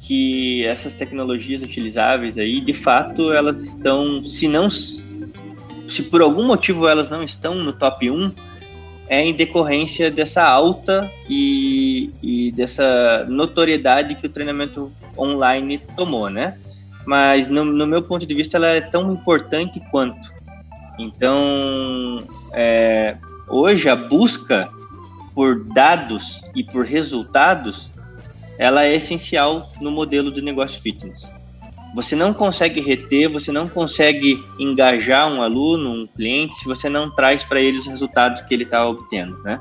que 0.00 0.64
essas 0.64 0.94
tecnologias 0.94 1.62
utilizáveis 1.62 2.36
aí, 2.38 2.60
de 2.60 2.72
fato, 2.72 3.32
elas 3.32 3.62
estão, 3.62 4.24
se 4.24 4.48
não, 4.48 4.68
se 4.70 6.02
por 6.10 6.22
algum 6.22 6.44
motivo 6.44 6.88
elas 6.88 7.10
não 7.10 7.22
estão 7.22 7.54
no 7.54 7.72
top 7.72 8.10
1, 8.10 8.32
é 9.08 9.22
em 9.22 9.34
decorrência 9.34 10.10
dessa 10.10 10.42
alta 10.42 11.10
e, 11.28 12.10
e 12.22 12.52
dessa 12.52 13.26
notoriedade 13.28 14.14
que 14.14 14.26
o 14.26 14.30
treinamento 14.30 14.90
online 15.18 15.78
tomou, 15.96 16.30
né? 16.30 16.56
Mas 17.04 17.48
no, 17.48 17.64
no, 17.64 17.86
meu 17.86 18.02
ponto 18.02 18.24
de 18.24 18.34
vista, 18.34 18.56
ela 18.56 18.68
é 18.68 18.80
tão 18.80 19.12
importante 19.12 19.80
quanto. 19.90 20.32
Então, 20.98 22.20
é, 22.52 23.16
hoje 23.48 23.88
a 23.88 23.96
busca 23.96 24.68
por 25.34 25.64
dados 25.64 26.40
e 26.54 26.62
por 26.62 26.84
resultados 26.84 27.90
ela 28.60 28.84
é 28.84 28.94
essencial 28.94 29.72
no 29.80 29.90
modelo 29.90 30.30
de 30.30 30.42
negócio 30.42 30.82
fitness. 30.82 31.32
Você 31.94 32.14
não 32.14 32.34
consegue 32.34 32.78
reter, 32.78 33.26
você 33.26 33.50
não 33.50 33.66
consegue 33.66 34.38
engajar 34.58 35.32
um 35.32 35.42
aluno, 35.42 35.90
um 35.90 36.06
cliente, 36.06 36.56
se 36.56 36.66
você 36.66 36.86
não 36.86 37.10
traz 37.10 37.42
para 37.42 37.58
ele 37.58 37.78
os 37.78 37.86
resultados 37.86 38.42
que 38.42 38.52
ele 38.52 38.64
está 38.64 38.86
obtendo, 38.86 39.42
né? 39.42 39.58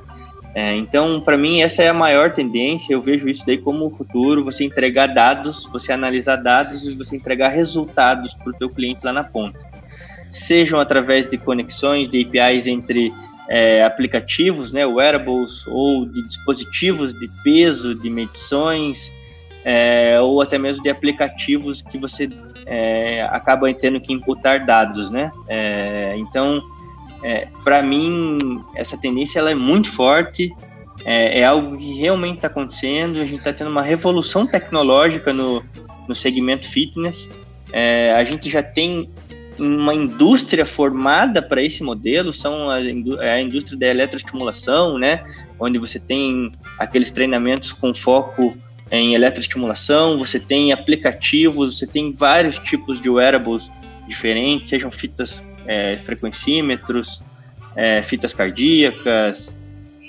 É, 0.53 0.75
então, 0.75 1.21
para 1.21 1.37
mim, 1.37 1.61
essa 1.61 1.81
é 1.81 1.87
a 1.87 1.93
maior 1.93 2.33
tendência. 2.33 2.91
Eu 2.91 3.01
vejo 3.01 3.29
isso 3.29 3.45
daí 3.45 3.57
como 3.57 3.85
o 3.85 3.89
futuro: 3.89 4.43
você 4.43 4.65
entregar 4.65 5.07
dados, 5.07 5.65
você 5.71 5.93
analisar 5.93 6.35
dados 6.35 6.83
e 6.83 6.93
você 6.93 7.15
entregar 7.15 7.49
resultados 7.49 8.33
para 8.33 8.49
o 8.49 8.53
teu 8.53 8.67
cliente 8.67 8.99
lá 9.01 9.13
na 9.13 9.23
ponta. 9.23 9.57
Sejam 10.29 10.77
através 10.77 11.29
de 11.29 11.37
conexões, 11.37 12.11
de 12.11 12.21
APIs 12.21 12.67
entre 12.67 13.13
é, 13.49 13.83
aplicativos, 13.83 14.71
né, 14.71 14.85
wearables, 14.85 15.65
ou 15.67 16.05
de 16.05 16.21
dispositivos 16.27 17.11
de 17.13 17.27
peso, 17.43 17.95
de 17.95 18.09
medições, 18.09 19.11
é, 19.65 20.19
ou 20.21 20.41
até 20.41 20.57
mesmo 20.57 20.83
de 20.83 20.89
aplicativos 20.89 21.81
que 21.81 21.97
você 21.97 22.29
é, 22.65 23.23
acaba 23.31 23.73
tendo 23.73 23.99
que 23.99 24.13
imputar 24.13 24.65
dados, 24.65 25.09
né? 25.09 25.31
É, 25.47 26.13
então, 26.17 26.61
é, 27.23 27.47
para 27.63 27.81
mim, 27.81 28.37
essa 28.75 28.95
tendência 28.97 29.39
ela 29.39 29.49
é 29.49 29.55
muito 29.55 29.89
forte, 29.89 30.53
é, 31.03 31.39
é 31.39 31.45
algo 31.45 31.75
que 31.75 31.93
realmente 31.99 32.35
está 32.35 32.47
acontecendo, 32.47 33.19
a 33.19 33.25
gente 33.25 33.39
está 33.39 33.51
tendo 33.51 33.71
uma 33.71 33.81
revolução 33.81 34.45
tecnológica 34.45 35.33
no, 35.33 35.63
no 36.07 36.15
segmento 36.15 36.67
fitness, 36.67 37.29
a 38.15 38.23
gente 38.23 38.49
já 38.49 38.63
tem 38.63 39.07
uma 39.59 39.93
indústria 39.93 40.65
formada 40.65 41.41
para 41.41 41.61
esse 41.61 41.83
modelo, 41.83 42.33
são 42.33 42.69
a, 42.69 42.81
é 42.81 43.33
a 43.33 43.41
indústria 43.41 43.77
da 43.77 43.87
eletroestimulação, 43.87 44.97
né? 44.97 45.23
Onde 45.59 45.77
você 45.77 45.99
tem 45.99 46.51
aqueles 46.77 47.11
treinamentos 47.11 47.71
com 47.71 47.93
foco 47.93 48.57
em 48.91 49.13
eletroestimulação, 49.13 50.17
você 50.17 50.39
tem 50.39 50.71
aplicativos, 50.71 51.77
você 51.77 51.85
tem 51.85 52.13
vários 52.13 52.57
tipos 52.57 53.01
de 53.01 53.09
wearables 53.09 53.69
diferentes, 54.07 54.69
sejam 54.69 54.89
fitas 54.89 55.47
é, 55.67 55.97
frequencímetros, 55.97 57.21
é, 57.75 58.01
fitas 58.01 58.33
cardíacas, 58.33 59.55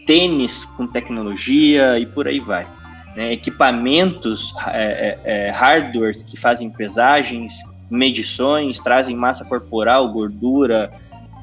tênis 0.06 0.64
com 0.64 0.86
tecnologia 0.86 1.98
e 1.98 2.06
por 2.06 2.26
aí 2.26 2.40
vai. 2.40 2.66
Né? 3.14 3.32
Equipamentos, 3.32 4.54
é, 4.68 5.18
é, 5.24 5.46
é 5.46 5.50
hardwares 5.50 6.22
que 6.22 6.36
fazem 6.36 6.70
pesagens, 6.70 7.54
medições, 7.90 8.78
trazem 8.78 9.16
massa 9.16 9.44
corporal, 9.44 10.08
gordura, 10.12 10.92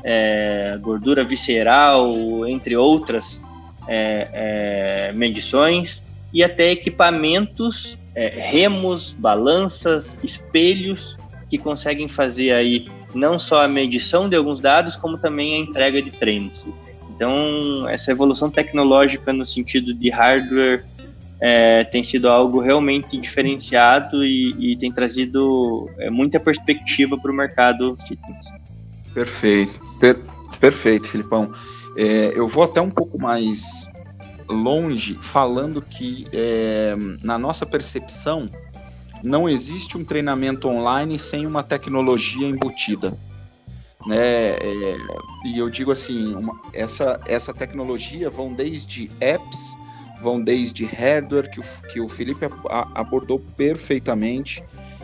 é, 0.04 0.78
gordura 0.82 1.24
visceral, 1.24 2.16
entre 2.48 2.76
outras 2.78 3.42
é, 3.88 4.30
é, 5.10 5.12
medições, 5.14 6.02
e 6.34 6.44
até 6.44 6.72
equipamentos, 6.72 7.98
é, 8.16 8.28
remos, 8.28 9.12
balanças, 9.12 10.18
espelhos, 10.24 11.18
que 11.50 11.58
conseguem 11.58 12.08
fazer 12.08 12.52
aí 12.54 12.88
não 13.14 13.40
só 13.40 13.64
a 13.64 13.68
medição 13.68 14.28
de 14.28 14.36
alguns 14.36 14.60
dados, 14.60 14.96
como 14.96 15.18
também 15.18 15.56
a 15.56 15.58
entrega 15.58 16.02
de 16.02 16.12
treinos. 16.12 16.66
Então, 17.10 17.88
essa 17.90 18.12
evolução 18.12 18.50
tecnológica 18.50 19.34
no 19.34 19.46
sentido 19.46 19.94
de 19.94 20.10
hardware 20.10 20.86
é, 21.40 21.84
tem 21.84 22.04
sido 22.04 22.28
algo 22.28 22.60
realmente 22.60 23.18
diferenciado 23.18 24.26
e, 24.26 24.74
e 24.74 24.78
tem 24.78 24.92
trazido 24.92 25.90
é, 26.00 26.10
muita 26.10 26.40
perspectiva 26.40 27.18
para 27.18 27.32
o 27.32 27.36
mercado 27.36 27.96
fitness. 27.98 28.48
Perfeito, 29.14 29.80
per, 30.00 30.20
perfeito, 30.60 31.08
Filipão. 31.08 31.52
É, 31.96 32.32
eu 32.36 32.48
vou 32.48 32.64
até 32.64 32.82
um 32.82 32.90
pouco 32.90 33.20
mais 33.22 33.90
longe 34.50 35.18
falando 35.22 35.82
que, 35.82 36.28
é, 36.32 36.94
na 37.24 37.38
nossa 37.38 37.66
percepção, 37.66 38.46
não 39.24 39.50
existe 39.50 39.98
um 39.98 40.04
treinamento 40.04 40.68
online 40.68 41.20
sem 41.20 41.46
uma 41.46 41.64
tecnologia 41.64 42.48
embutida. 42.48 43.18
Né? 44.06 44.18
É, 44.18 44.98
e 45.46 45.58
eu 45.58 45.70
digo 45.70 45.92
assim, 45.92 46.34
uma, 46.34 46.60
essa, 46.74 47.20
essa 47.26 47.54
tecnologia 47.54 48.30
vão 48.30 48.54
desde 48.54 49.12
apps 49.20 49.76
vão 50.22 50.42
desde 50.42 50.86
hardware, 50.86 51.50
que 51.50 51.60
o, 51.60 51.64
que 51.92 52.00
o 52.00 52.10
Felipe 52.10 52.46
abordou 52.96 53.40
perfeitamente. 53.56 54.64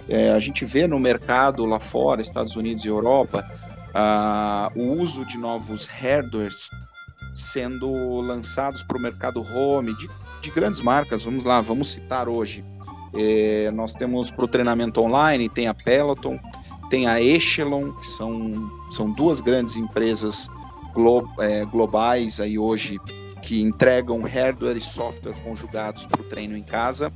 É, 0.10 0.32
a 0.32 0.40
gente 0.40 0.66
vê 0.66 0.86
no 0.88 1.00
mercado 1.00 1.66
lá 1.66 1.80
fora, 1.80 2.22
Estados 2.22 2.56
Unidos 2.56 2.84
e 2.84 2.88
Europa, 2.88 3.46
o 4.76 5.02
uso 5.02 5.26
de 5.26 5.38
novos 5.38 5.86
hardwares 5.86 6.70
sendo 7.36 8.22
lançados 8.22 8.84
para 8.84 8.98
o 8.98 9.00
mercado 9.00 9.42
home 9.56 9.96
de, 9.96 10.10
de, 10.42 10.52
grandes 10.52 10.82
marcas. 10.82 11.24
Vamos 11.24 11.46
lá, 11.46 11.62
vamos 11.62 11.92
citar 11.92 12.28
hoje. 12.28 12.64
É, 13.14 13.72
nós 13.72 13.94
temos 13.94 14.32
para 14.32 14.46
o 14.46 14.48
treinamento 14.48 15.02
online, 15.02 15.48
tem 15.50 15.68
a 15.68 15.74
Peloton, 15.74 16.40
tem 16.90 17.08
a 17.08 17.22
Echelon, 17.22 17.92
que 17.94 18.08
são, 18.08 18.70
são 18.92 19.12
duas 19.12 19.40
grandes 19.40 19.76
empresas 19.76 20.50
glo, 20.94 21.28
é, 21.40 21.66
globais 21.66 22.40
aí 22.40 22.58
hoje 22.58 23.00
que 23.44 23.62
entregam 23.62 24.22
hardware 24.22 24.78
e 24.78 24.82
software 24.82 25.36
conjugados 25.44 26.06
para 26.06 26.22
o 26.22 26.24
treino 26.24 26.58
em 26.58 26.64
casa, 26.64 27.12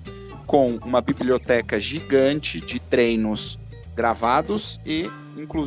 com 0.46 0.78
uma 0.84 1.02
biblioteca 1.02 1.80
gigante 1.80 2.60
de 2.60 2.80
treinos 2.80 3.58
gravados 3.96 4.80
e, 4.86 5.10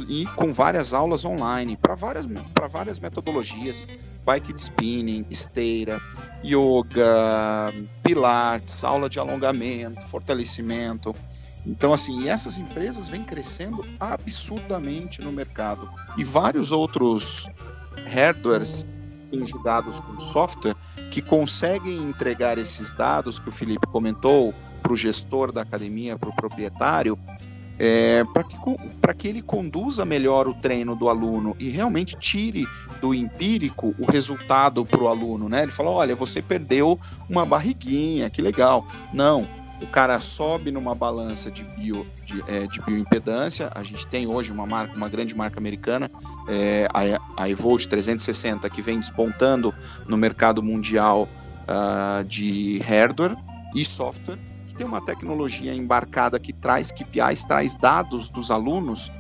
e 0.08 0.26
com 0.36 0.52
várias 0.52 0.92
aulas 0.92 1.24
online 1.24 1.76
para 1.76 1.94
várias, 1.94 2.26
várias 2.70 3.00
metodologias, 3.00 3.88
bike 4.24 4.52
spinning, 4.56 5.24
esteira, 5.30 5.98
yoga, 6.44 7.72
pilates, 8.02 8.84
aula 8.84 9.08
de 9.08 9.18
alongamento, 9.18 10.06
fortalecimento. 10.06 11.14
Então, 11.66 11.92
assim, 11.92 12.28
essas 12.28 12.58
empresas 12.58 13.08
vêm 13.08 13.24
crescendo 13.24 13.84
absurdamente 13.98 15.20
no 15.20 15.32
mercado. 15.32 15.90
E 16.16 16.24
vários 16.24 16.70
outros 16.70 17.48
hardwares 18.06 18.86
conjugados 19.30 19.98
com 20.00 20.20
software 20.20 20.76
que 21.10 21.22
conseguem 21.22 21.96
entregar 21.96 22.58
esses 22.58 22.92
dados 22.92 23.38
que 23.38 23.48
o 23.48 23.52
Felipe 23.52 23.86
comentou 23.86 24.54
para 24.82 24.92
o 24.92 24.96
gestor 24.96 25.52
da 25.52 25.62
academia, 25.62 26.18
para 26.18 26.28
o 26.28 26.34
proprietário, 26.34 27.18
é, 27.78 28.24
para 28.24 28.44
que, 28.44 28.56
que 29.16 29.28
ele 29.28 29.40
conduza 29.40 30.04
melhor 30.04 30.46
o 30.46 30.54
treino 30.54 30.94
do 30.94 31.08
aluno 31.08 31.56
e 31.58 31.70
realmente 31.70 32.14
tire 32.16 32.66
do 33.00 33.14
empírico 33.14 33.94
o 33.98 34.10
resultado 34.10 34.84
para 34.84 35.00
o 35.00 35.08
aluno. 35.08 35.48
Né? 35.48 35.62
Ele 35.62 35.72
fala: 35.72 35.90
olha, 35.90 36.14
você 36.14 36.42
perdeu 36.42 37.00
uma 37.28 37.46
barriguinha, 37.46 38.28
que 38.28 38.42
legal. 38.42 38.86
Não, 39.14 39.46
o 39.80 39.86
cara 39.86 40.20
sobe 40.20 40.70
numa 40.70 40.94
balança 40.94 41.50
de, 41.50 41.64
bio, 41.64 42.06
de, 42.24 42.42
é, 42.46 42.66
de 42.66 42.80
bioimpedância. 42.82 43.70
A 43.74 43.82
gente 43.82 44.06
tem 44.06 44.26
hoje 44.26 44.52
uma 44.52 44.66
marca, 44.66 44.94
uma 44.94 45.08
grande 45.08 45.34
marca 45.34 45.58
americana, 45.58 46.10
é, 46.48 46.86
a, 46.92 47.42
a 47.42 47.48
Evolt 47.48 47.86
360, 47.86 48.68
que 48.68 48.82
vem 48.82 48.98
despontando 48.98 49.74
no 50.06 50.16
mercado 50.16 50.62
mundial 50.62 51.28
uh, 51.62 52.24
de 52.24 52.78
hardware 52.78 53.34
e 53.74 53.84
software, 53.84 54.38
que 54.68 54.74
tem 54.74 54.86
uma 54.86 55.04
tecnologia 55.04 55.74
embarcada 55.74 56.38
que 56.38 56.52
traz 56.52 56.92
KPIs, 56.92 57.44
traz 57.44 57.76
dados 57.76 58.28
dos 58.28 58.50
alunos 58.50 59.10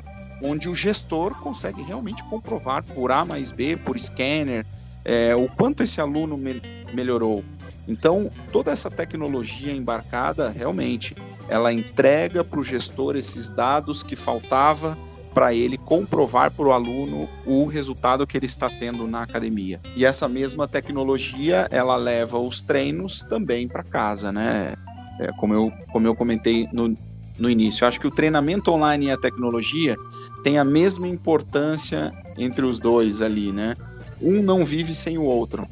onde 0.42 0.68
o 0.68 0.74
gestor 0.74 1.34
consegue 1.36 1.82
realmente 1.82 2.24
comprovar 2.24 2.82
por 2.82 3.12
A 3.12 3.24
mais 3.24 3.52
B, 3.52 3.76
por 3.76 3.98
scanner, 3.98 4.66
é, 5.04 5.34
o 5.34 5.48
quanto 5.48 5.82
esse 5.82 6.00
aluno 6.00 6.36
me 6.36 6.60
melhorou. 6.92 7.44
Então, 7.86 8.30
toda 8.52 8.70
essa 8.70 8.90
tecnologia 8.90 9.72
embarcada, 9.72 10.50
realmente, 10.50 11.14
ela 11.48 11.72
entrega 11.72 12.44
para 12.44 12.60
o 12.60 12.64
gestor 12.64 13.16
esses 13.16 13.50
dados 13.50 14.02
que 14.02 14.14
faltava 14.14 14.96
para 15.34 15.54
ele 15.54 15.78
comprovar 15.78 16.50
para 16.50 16.66
o 16.66 16.72
aluno 16.72 17.28
o 17.46 17.64
resultado 17.66 18.26
que 18.26 18.36
ele 18.36 18.46
está 18.46 18.68
tendo 18.68 19.06
na 19.06 19.22
academia. 19.22 19.80
E 19.96 20.04
essa 20.04 20.28
mesma 20.28 20.66
tecnologia, 20.66 21.68
ela 21.70 21.96
leva 21.96 22.38
os 22.38 22.60
treinos 22.60 23.22
também 23.22 23.68
para 23.68 23.82
casa, 23.82 24.32
né? 24.32 24.74
É, 25.20 25.30
como, 25.32 25.54
eu, 25.54 25.72
como 25.92 26.06
eu 26.06 26.14
comentei 26.14 26.68
no, 26.72 26.94
no 27.38 27.50
início. 27.50 27.84
Eu 27.84 27.88
acho 27.88 28.00
que 28.00 28.06
o 28.06 28.10
treinamento 28.10 28.70
online 28.70 29.06
e 29.06 29.10
a 29.10 29.16
tecnologia 29.16 29.96
têm 30.42 30.58
a 30.58 30.64
mesma 30.64 31.06
importância 31.06 32.12
entre 32.36 32.64
os 32.64 32.80
dois 32.80 33.20
ali, 33.20 33.52
né? 33.52 33.74
Um 34.20 34.42
não 34.42 34.64
vive 34.64 34.94
sem 34.94 35.16
o 35.18 35.22
outro. 35.22 35.66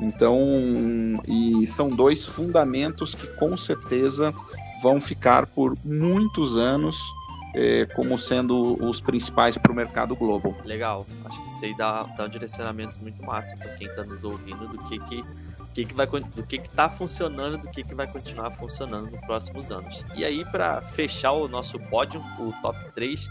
Então, 0.00 0.38
e 1.28 1.66
são 1.66 1.90
dois 1.90 2.24
fundamentos 2.24 3.14
que 3.14 3.26
com 3.26 3.56
certeza 3.56 4.34
vão 4.82 5.00
ficar 5.00 5.46
por 5.46 5.76
muitos 5.84 6.56
anos 6.56 6.98
é, 7.54 7.84
como 7.94 8.16
sendo 8.16 8.82
os 8.82 9.00
principais 9.00 9.56
para 9.58 9.70
o 9.70 9.74
mercado 9.74 10.14
global. 10.16 10.54
Legal, 10.64 11.06
acho 11.24 11.42
que 11.42 11.48
isso 11.48 11.64
aí 11.64 11.76
dá, 11.76 12.04
dá 12.04 12.24
um 12.24 12.28
direcionamento 12.28 12.96
muito 13.00 13.22
massa 13.22 13.56
para 13.56 13.74
quem 13.74 13.88
está 13.88 14.04
nos 14.04 14.24
ouvindo 14.24 14.68
do 14.68 14.78
que 14.84 14.98
que 15.00 15.24
que, 15.72 15.84
que 15.84 15.94
vai 15.94 16.06
do 16.06 16.42
que 16.46 16.56
está 16.56 16.88
funcionando 16.88 17.58
do 17.58 17.68
que, 17.68 17.82
que 17.84 17.94
vai 17.94 18.10
continuar 18.10 18.50
funcionando 18.50 19.10
nos 19.10 19.20
próximos 19.20 19.70
anos. 19.70 20.04
E 20.16 20.24
aí, 20.24 20.44
para 20.46 20.80
fechar 20.80 21.32
o 21.32 21.46
nosso 21.46 21.78
pódio, 21.78 22.20
o 22.38 22.52
top 22.60 22.76
3, 22.94 23.28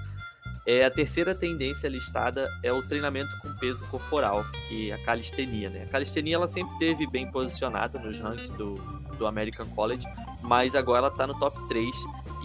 é, 0.69 0.85
a 0.85 0.91
terceira 0.91 1.33
tendência 1.33 1.87
listada 1.87 2.47
é 2.61 2.71
o 2.71 2.79
treinamento 2.83 3.31
com 3.41 3.51
peso 3.55 3.83
corporal, 3.87 4.45
que 4.67 4.91
é 4.91 4.93
a 4.93 4.99
calistenia. 4.99 5.67
Né? 5.67 5.85
A 5.87 5.89
calistenia 5.89 6.35
ela 6.35 6.47
sempre 6.47 6.77
teve 6.77 7.07
bem 7.07 7.25
posicionada 7.31 7.97
nos 7.97 8.19
rankings 8.19 8.53
do, 8.55 8.75
do 9.17 9.25
American 9.25 9.65
College, 9.69 10.05
mas 10.43 10.75
agora 10.75 10.99
ela 10.99 11.07
está 11.07 11.25
no 11.25 11.33
top 11.39 11.57
3 11.67 11.89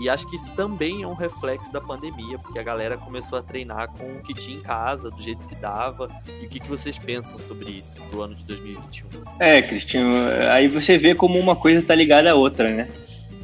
e 0.00 0.08
acho 0.08 0.28
que 0.30 0.36
isso 0.36 0.50
também 0.54 1.02
é 1.02 1.06
um 1.06 1.12
reflexo 1.12 1.70
da 1.70 1.82
pandemia, 1.82 2.38
porque 2.38 2.58
a 2.58 2.62
galera 2.62 2.96
começou 2.96 3.38
a 3.38 3.42
treinar 3.42 3.88
com 3.92 4.16
o 4.16 4.22
que 4.22 4.32
tinha 4.32 4.56
em 4.56 4.62
casa, 4.62 5.10
do 5.10 5.20
jeito 5.20 5.46
que 5.46 5.54
dava. 5.56 6.10
E 6.40 6.46
o 6.46 6.48
que, 6.48 6.66
vocês 6.66 6.98
pensam 6.98 7.38
sobre 7.38 7.72
isso 7.72 7.94
pro 8.08 8.22
ano 8.22 8.34
de 8.34 8.44
2021? 8.44 9.10
É, 9.38 9.60
Cristiano, 9.60 10.16
aí 10.50 10.66
você 10.66 10.96
vê 10.96 11.14
como 11.14 11.38
uma 11.38 11.54
coisa 11.54 11.80
está 11.80 11.94
ligada 11.94 12.30
à 12.30 12.34
outra, 12.34 12.70
né? 12.70 12.88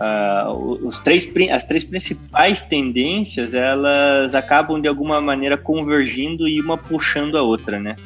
Uh, 0.00 0.86
os 0.86 0.98
três, 1.00 1.30
as 1.52 1.62
três 1.62 1.84
principais 1.84 2.62
tendências 2.62 3.52
elas 3.52 4.34
acabam 4.34 4.80
de 4.80 4.88
alguma 4.88 5.20
maneira 5.20 5.58
convergindo 5.58 6.48
e 6.48 6.58
uma 6.58 6.78
puxando 6.78 7.36
a 7.36 7.42
outra, 7.42 7.78
né? 7.78 7.96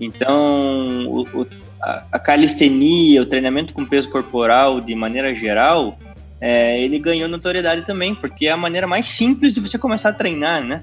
Então, 0.00 1.06
o, 1.06 1.20
o, 1.32 1.46
a, 1.80 2.18
calistenia, 2.18 3.22
o 3.22 3.26
treinamento 3.26 3.72
com 3.72 3.86
peso 3.86 4.10
corporal 4.10 4.80
de 4.80 4.92
maneira 4.96 5.32
geral, 5.32 5.96
é, 6.40 6.80
ele 6.82 6.98
ganhou 6.98 7.28
notoriedade 7.28 7.86
também, 7.86 8.12
porque 8.12 8.46
é 8.46 8.50
a 8.50 8.56
maneira 8.56 8.88
mais 8.88 9.08
simples 9.08 9.54
de 9.54 9.60
você 9.60 9.78
começar 9.78 10.08
a 10.08 10.14
treinar, 10.14 10.64
né? 10.64 10.82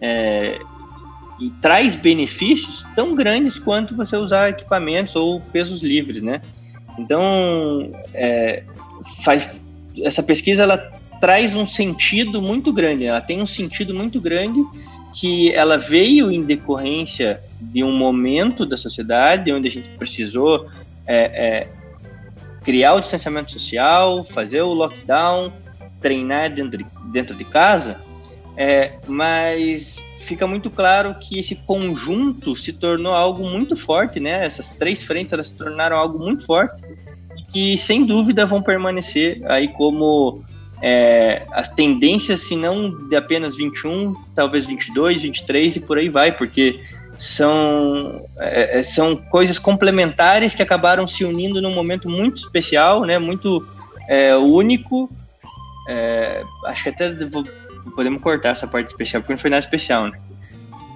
É, 0.00 0.60
e 1.40 1.50
traz 1.62 1.96
benefícios 1.96 2.84
tão 2.94 3.14
grandes 3.14 3.58
quanto 3.58 3.96
você 3.96 4.16
usar 4.16 4.50
equipamentos 4.50 5.16
ou 5.16 5.40
pesos 5.40 5.82
livres, 5.82 6.22
né? 6.22 6.40
Então, 6.98 7.90
é, 8.12 8.62
faz, 9.24 9.62
essa 10.04 10.22
pesquisa 10.22 10.62
ela 10.62 10.78
traz 11.20 11.54
um 11.54 11.66
sentido 11.66 12.40
muito 12.40 12.72
grande, 12.72 13.04
ela 13.04 13.20
tem 13.20 13.42
um 13.42 13.46
sentido 13.46 13.94
muito 13.94 14.20
grande 14.20 14.60
que 15.12 15.52
ela 15.52 15.76
veio 15.76 16.30
em 16.30 16.42
decorrência 16.42 17.40
de 17.60 17.82
um 17.82 17.92
momento 17.92 18.64
da 18.64 18.76
sociedade 18.76 19.52
onde 19.52 19.68
a 19.68 19.70
gente 19.70 19.88
precisou 19.90 20.68
é, 21.06 21.16
é, 21.16 21.68
criar 22.62 22.94
o 22.94 23.00
distanciamento 23.00 23.50
social, 23.52 24.24
fazer 24.24 24.62
o 24.62 24.72
lockdown, 24.72 25.52
treinar 26.00 26.52
dentro 26.52 26.78
de, 26.78 26.86
dentro 27.10 27.34
de 27.34 27.44
casa, 27.44 28.00
é, 28.56 28.92
mas 29.06 29.96
fica 30.20 30.46
muito 30.46 30.70
claro 30.70 31.14
que 31.14 31.38
esse 31.38 31.56
conjunto 31.56 32.54
se 32.54 32.72
tornou 32.72 33.14
algo 33.14 33.48
muito 33.48 33.74
forte, 33.74 34.20
né? 34.20 34.44
Essas 34.44 34.70
três 34.70 35.02
frentes 35.02 35.32
elas 35.32 35.48
se 35.48 35.54
tornaram 35.54 35.96
algo 35.96 36.18
muito 36.18 36.44
forte 36.44 36.76
que 37.48 37.78
sem 37.78 38.04
dúvida 38.04 38.46
vão 38.46 38.62
permanecer 38.62 39.40
aí 39.46 39.68
como 39.68 40.44
é, 40.82 41.46
as 41.52 41.68
tendências, 41.68 42.40
se 42.40 42.54
não 42.54 43.08
de 43.08 43.16
apenas 43.16 43.56
21, 43.56 44.14
talvez 44.34 44.66
22, 44.66 45.22
23 45.22 45.76
e 45.76 45.80
por 45.80 45.98
aí 45.98 46.08
vai, 46.08 46.32
porque 46.32 46.80
são, 47.18 48.24
é, 48.38 48.78
é, 48.78 48.82
são 48.84 49.16
coisas 49.16 49.58
complementares 49.58 50.54
que 50.54 50.62
acabaram 50.62 51.06
se 51.06 51.24
unindo 51.24 51.60
num 51.60 51.74
momento 51.74 52.08
muito 52.08 52.36
especial, 52.36 53.02
né? 53.04 53.18
Muito 53.18 53.66
é, 54.08 54.36
único. 54.36 55.10
É, 55.88 56.42
acho 56.66 56.84
que 56.84 56.88
até 56.90 57.12
vou, 57.24 57.44
podemos 57.96 58.22
cortar 58.22 58.50
essa 58.50 58.68
parte 58.68 58.88
especial, 58.88 59.20
porque 59.20 59.32
não 59.32 59.38
foi 59.38 59.50
nada 59.50 59.60
especial, 59.60 60.06
né? 60.06 60.18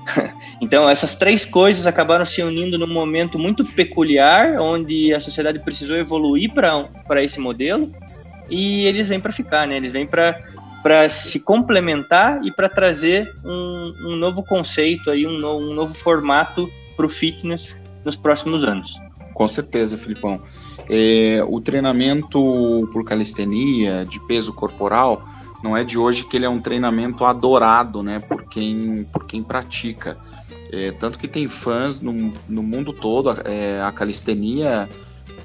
então, 0.60 0.88
essas 0.88 1.14
três 1.14 1.44
coisas 1.44 1.86
acabaram 1.86 2.24
se 2.24 2.42
unindo 2.42 2.78
num 2.78 2.86
momento 2.86 3.38
muito 3.38 3.64
peculiar, 3.64 4.60
onde 4.60 5.12
a 5.14 5.20
sociedade 5.20 5.58
precisou 5.58 5.96
evoluir 5.96 6.52
para 6.52 7.22
esse 7.22 7.40
modelo, 7.40 7.90
e 8.48 8.86
eles 8.86 9.08
vêm 9.08 9.20
para 9.20 9.32
ficar, 9.32 9.66
né? 9.66 9.76
Eles 9.76 9.92
vêm 9.92 10.06
para 10.06 11.08
se 11.08 11.40
complementar 11.40 12.44
e 12.44 12.50
para 12.50 12.68
trazer 12.68 13.32
um, 13.44 13.94
um, 14.06 14.16
novo 14.16 14.42
conceito 14.42 15.10
aí, 15.10 15.26
um, 15.26 15.38
no, 15.38 15.58
um 15.58 15.74
novo 15.74 15.94
formato 15.94 16.70
para 16.96 17.06
o 17.06 17.08
fitness 17.08 17.74
nos 18.04 18.16
próximos 18.16 18.64
anos. 18.64 18.98
Com 19.32 19.48
certeza, 19.48 19.96
Filipão. 19.96 20.42
É, 20.90 21.42
o 21.46 21.60
treinamento 21.60 22.88
por 22.92 23.04
calistenia, 23.04 24.04
de 24.04 24.20
peso 24.26 24.52
corporal, 24.52 25.26
não 25.62 25.76
é 25.76 25.84
de 25.84 25.98
hoje 25.98 26.24
que 26.24 26.36
ele 26.36 26.44
é 26.44 26.48
um 26.48 26.60
treinamento 26.60 27.24
adorado, 27.24 28.02
né, 28.02 28.18
por 28.20 28.44
quem, 28.44 29.06
por 29.12 29.26
quem 29.26 29.42
pratica. 29.42 30.16
É, 30.72 30.90
tanto 30.90 31.18
que 31.18 31.28
tem 31.28 31.48
fãs 31.48 32.00
no, 32.00 32.32
no 32.48 32.62
mundo 32.62 32.92
todo, 32.92 33.30
é, 33.44 33.80
a 33.82 33.92
calistenia 33.92 34.88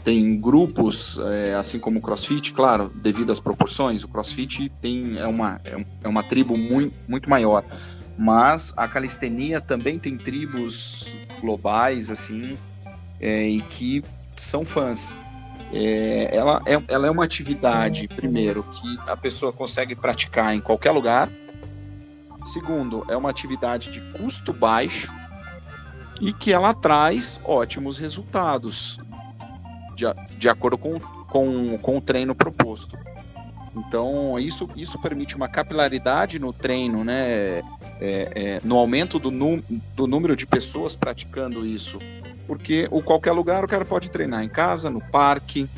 tem 0.03 0.39
grupos, 0.39 1.19
é, 1.31 1.53
assim 1.55 1.77
como 1.79 1.99
o 1.99 2.01
CrossFit, 2.01 2.53
claro, 2.53 2.89
devido 2.95 3.29
às 3.29 3.41
proporções, 3.41 4.05
o 4.05 4.07
CrossFit 4.07 4.71
tem, 4.81 5.17
é, 5.17 5.27
uma, 5.27 5.59
é, 5.65 5.85
é 6.01 6.07
uma 6.07 6.23
tribo 6.23 6.55
muito, 6.55 6.93
muito 7.09 7.29
maior, 7.29 7.61
mas 8.17 8.73
a 8.77 8.87
calistenia 8.87 9.59
também 9.59 9.99
tem 9.99 10.17
tribos 10.17 11.05
globais, 11.41 12.09
assim, 12.09 12.57
é, 13.19 13.49
e 13.49 13.61
que 13.61 14.01
são 14.37 14.63
fãs. 14.63 15.13
É, 15.71 16.29
ela, 16.31 16.61
é, 16.65 16.81
ela 16.87 17.07
é 17.07 17.11
uma 17.11 17.23
atividade, 17.23 18.07
primeiro, 18.07 18.63
que 18.63 18.97
a 19.07 19.17
pessoa 19.17 19.51
consegue 19.51 19.95
praticar 19.95 20.55
em 20.55 20.61
qualquer 20.61 20.91
lugar. 20.91 21.29
Segundo, 22.45 23.05
é 23.09 23.17
uma 23.17 23.29
atividade 23.29 23.91
de 23.91 23.99
custo 24.17 24.53
baixo 24.53 25.13
e 26.21 26.31
que 26.31 26.53
ela 26.53 26.73
traz 26.73 27.39
ótimos 27.43 27.97
resultados 27.97 28.97
de, 29.95 30.05
de 30.37 30.47
acordo 30.47 30.77
com, 30.77 30.99
com, 30.99 31.77
com 31.77 31.97
o 31.97 32.01
treino 32.01 32.33
proposto. 32.33 32.97
Então, 33.75 34.39
isso, 34.39 34.67
isso 34.75 34.97
permite 34.97 35.35
uma 35.35 35.47
capilaridade 35.47 36.39
no 36.39 36.51
treino, 36.51 37.03
né? 37.03 37.59
É, 37.99 38.31
é, 38.35 38.61
no 38.63 38.77
aumento 38.77 39.19
do, 39.19 39.31
do 39.95 40.07
número 40.07 40.35
de 40.35 40.45
pessoas 40.45 40.95
praticando 40.95 41.65
isso. 41.65 41.99
Porque 42.47 42.87
o 42.89 43.01
qualquer 43.01 43.33
lugar 43.33 43.63
o 43.63 43.67
cara 43.67 43.83
pode 43.83 44.09
treinar 44.09 44.43
em 44.43 44.49
casa, 44.49 44.89
no 44.89 45.01
parque, 45.01 45.69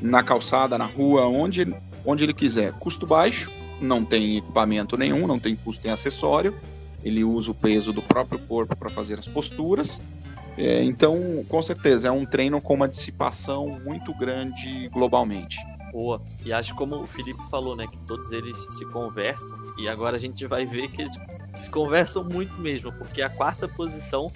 na 0.00 0.22
calçada, 0.22 0.78
na 0.78 0.86
rua, 0.86 1.26
onde, 1.26 1.74
onde 2.06 2.22
ele 2.22 2.32
quiser. 2.32 2.72
Custo 2.74 3.06
baixo, 3.06 3.50
não 3.80 4.04
tem 4.04 4.38
equipamento 4.38 4.96
nenhum, 4.96 5.26
não 5.26 5.38
tem 5.38 5.56
custo 5.56 5.86
em 5.86 5.90
acessório. 5.90 6.54
Ele 7.02 7.24
usa 7.24 7.50
o 7.50 7.54
peso 7.54 7.92
do 7.92 8.00
próprio 8.00 8.38
corpo 8.38 8.74
para 8.76 8.88
fazer 8.88 9.18
as 9.18 9.26
posturas 9.26 10.00
é, 10.56 10.82
então, 10.84 11.44
com 11.48 11.62
certeza, 11.62 12.08
é 12.08 12.10
um 12.10 12.24
treino 12.24 12.60
com 12.60 12.74
uma 12.74 12.88
dissipação 12.88 13.68
muito 13.84 14.14
grande 14.16 14.88
globalmente. 14.88 15.58
Boa. 15.92 16.20
E 16.44 16.52
acho 16.52 16.74
como 16.74 16.96
o 16.96 17.06
Felipe 17.06 17.42
falou, 17.50 17.76
né, 17.76 17.86
que 17.86 17.96
todos 17.98 18.32
eles 18.32 18.56
se 18.76 18.84
conversam 18.86 19.56
e 19.78 19.88
agora 19.88 20.16
a 20.16 20.18
gente 20.18 20.46
vai 20.46 20.64
ver 20.64 20.88
que 20.88 21.02
eles 21.02 21.12
se 21.58 21.70
conversam 21.70 22.24
muito 22.24 22.60
mesmo, 22.60 22.92
porque 22.92 23.22
a 23.22 23.28
quarta 23.28 23.68
posição 23.68 24.30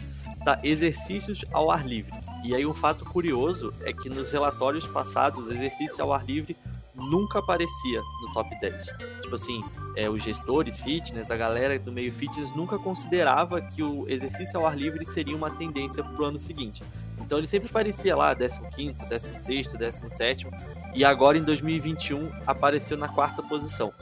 exercícios 0.63 1.45
ao 1.53 1.71
ar 1.71 1.87
livre. 1.87 2.15
E 2.45 2.55
aí 2.55 2.65
um 2.65 2.75
fato 2.75 3.05
curioso 3.05 3.73
é 3.83 3.93
que 3.93 4.09
nos 4.09 4.31
relatórios 4.31 4.87
passados, 4.87 5.51
exercício 5.51 6.03
ao 6.03 6.13
ar 6.13 6.25
livre 6.25 6.57
nunca 6.95 7.39
aparecia 7.39 8.01
no 8.23 8.33
top 8.33 8.59
10. 8.61 8.87
Tipo 9.23 9.35
assim, 9.35 9.65
é, 9.97 10.09
os 10.09 10.23
gestores 10.23 10.81
fitness, 10.81 11.31
a 11.31 11.37
galera 11.37 11.79
do 11.79 11.93
meio 11.93 12.13
fitness 12.13 12.53
nunca 12.55 12.79
considerava 12.79 13.61
que 13.61 13.83
o 13.83 14.09
exercício 14.09 14.59
ao 14.59 14.67
ar 14.67 14.77
livre 14.77 15.05
seria 15.07 15.37
uma 15.37 15.51
tendência 15.51 16.03
para 16.03 16.23
o 16.23 16.25
ano 16.25 16.39
seguinte. 16.39 16.83
Então 17.21 17.39
ele 17.39 17.47
sempre 17.47 17.69
parecia 17.69 18.17
lá 18.17 18.35
15, 18.35 18.95
16, 19.09 19.73
17 19.73 20.47
e 20.95 21.05
agora 21.05 21.37
em 21.37 21.43
2021 21.43 22.31
apareceu 22.47 22.97
na 22.97 23.09
quarta 23.09 23.43
posição. 23.43 23.93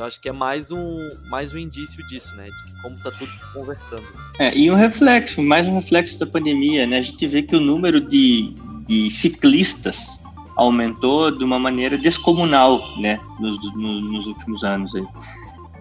Então 0.00 0.08
acho 0.08 0.18
que 0.18 0.30
é 0.30 0.32
mais 0.32 0.70
um, 0.70 0.98
mais 1.28 1.52
um 1.52 1.58
indício 1.58 2.02
disso, 2.06 2.34
né? 2.34 2.46
De 2.46 2.82
como 2.82 2.96
tá 3.00 3.10
tudo 3.10 3.30
se 3.32 3.44
conversando. 3.52 4.02
É, 4.38 4.56
e 4.56 4.70
um 4.70 4.74
reflexo, 4.74 5.42
mais 5.42 5.66
um 5.66 5.74
reflexo 5.74 6.18
da 6.18 6.26
pandemia, 6.26 6.86
né? 6.86 7.00
A 7.00 7.02
gente 7.02 7.26
vê 7.26 7.42
que 7.42 7.54
o 7.54 7.60
número 7.60 8.00
de, 8.00 8.54
de 8.86 9.10
ciclistas 9.10 10.24
aumentou 10.56 11.30
de 11.30 11.44
uma 11.44 11.58
maneira 11.58 11.98
descomunal, 11.98 12.98
né? 12.98 13.20
Nos, 13.38 13.58
nos, 13.74 14.02
nos 14.10 14.26
últimos 14.26 14.64
anos 14.64 14.94
aí. 14.94 15.04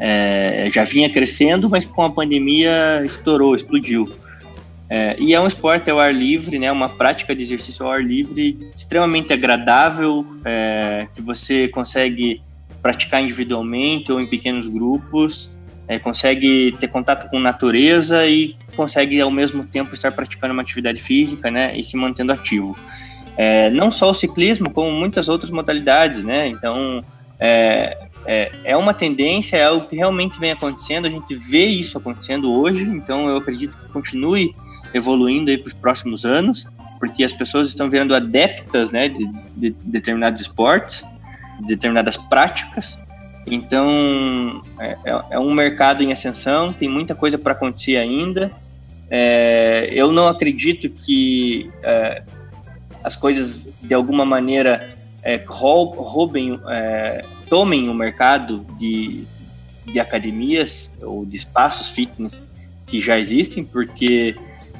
É, 0.01 0.69
já 0.69 0.83
vinha 0.83 1.09
crescendo, 1.09 1.69
mas 1.69 1.85
com 1.85 2.03
a 2.03 2.09
pandemia 2.09 3.01
estourou, 3.05 3.55
explodiu. 3.55 4.11
É, 4.89 5.15
e 5.17 5.33
é 5.33 5.39
um 5.39 5.47
esporte 5.47 5.89
ao 5.89 5.97
ar 5.97 6.13
livre, 6.13 6.59
né, 6.59 6.69
uma 6.69 6.89
prática 6.89 7.33
de 7.33 7.43
exercício 7.43 7.85
ao 7.85 7.91
ar 7.91 8.03
livre 8.03 8.69
extremamente 8.75 9.31
agradável, 9.31 10.25
é, 10.43 11.07
que 11.13 11.21
você 11.21 11.67
consegue 11.67 12.41
praticar 12.81 13.21
individualmente 13.21 14.11
ou 14.11 14.19
em 14.19 14.27
pequenos 14.27 14.67
grupos, 14.67 15.51
é, 15.89 15.97
consegue 15.97 16.75
ter 16.79 16.87
contato 16.87 17.27
com 17.29 17.39
natureza 17.39 18.25
e 18.27 18.55
consegue 18.75 19.19
ao 19.19 19.31
mesmo 19.31 19.65
tempo 19.65 19.93
estar 19.93 20.11
praticando 20.11 20.53
uma 20.53 20.61
atividade 20.61 21.01
física, 21.01 21.49
né, 21.49 21.75
e 21.75 21.83
se 21.83 21.97
mantendo 21.97 22.31
ativo. 22.31 22.77
É, 23.35 23.71
não 23.71 23.89
só 23.89 24.11
o 24.11 24.13
ciclismo, 24.13 24.69
como 24.69 24.91
muitas 24.91 25.27
outras 25.27 25.49
modalidades, 25.49 26.23
né, 26.23 26.47
então 26.47 27.01
é, 27.39 27.97
é, 28.25 28.51
é 28.63 28.77
uma 28.77 28.93
tendência, 28.93 29.57
é 29.57 29.65
algo 29.65 29.87
que 29.87 29.95
realmente 29.95 30.39
vem 30.39 30.51
acontecendo, 30.51 31.07
a 31.07 31.09
gente 31.09 31.33
vê 31.35 31.65
isso 31.65 31.97
acontecendo 31.97 32.53
hoje, 32.53 32.83
então 32.83 33.27
eu 33.27 33.37
acredito 33.37 33.75
que 33.75 33.91
continue 33.91 34.53
evoluindo 34.93 35.49
aí 35.49 35.57
para 35.57 35.67
os 35.67 35.73
próximos 35.73 36.23
anos, 36.23 36.67
porque 36.99 37.23
as 37.23 37.33
pessoas 37.33 37.69
estão 37.69 37.89
virando 37.89 38.13
adeptas, 38.13 38.91
né, 38.91 39.09
de, 39.09 39.25
de, 39.55 39.71
de 39.71 39.87
determinados 39.87 40.41
esportes, 40.41 41.03
determinadas 41.59 42.17
práticas. 42.17 42.99
Então, 43.45 44.61
é, 44.79 44.97
é, 45.05 45.23
é 45.31 45.39
um 45.39 45.53
mercado 45.53 46.03
em 46.03 46.11
ascensão, 46.11 46.71
tem 46.71 46.87
muita 46.87 47.15
coisa 47.15 47.37
para 47.37 47.53
acontecer 47.53 47.97
ainda. 47.97 48.51
É, 49.09 49.89
eu 49.91 50.11
não 50.11 50.27
acredito 50.27 50.89
que 50.89 51.69
é, 51.81 52.23
as 53.03 53.15
coisas, 53.15 53.67
de 53.81 53.93
alguma 53.93 54.23
maneira, 54.23 54.95
é, 55.23 55.41
roubem, 55.47 56.59
é, 56.69 57.25
tomem 57.49 57.89
o 57.89 57.93
mercado 57.93 58.65
de, 58.77 59.23
de 59.85 59.99
academias 59.99 60.91
ou 61.01 61.25
de 61.25 61.37
espaços 61.37 61.89
fitness 61.89 62.41
que 62.85 63.01
já 63.01 63.19
existem, 63.19 63.63
porque 63.63 64.35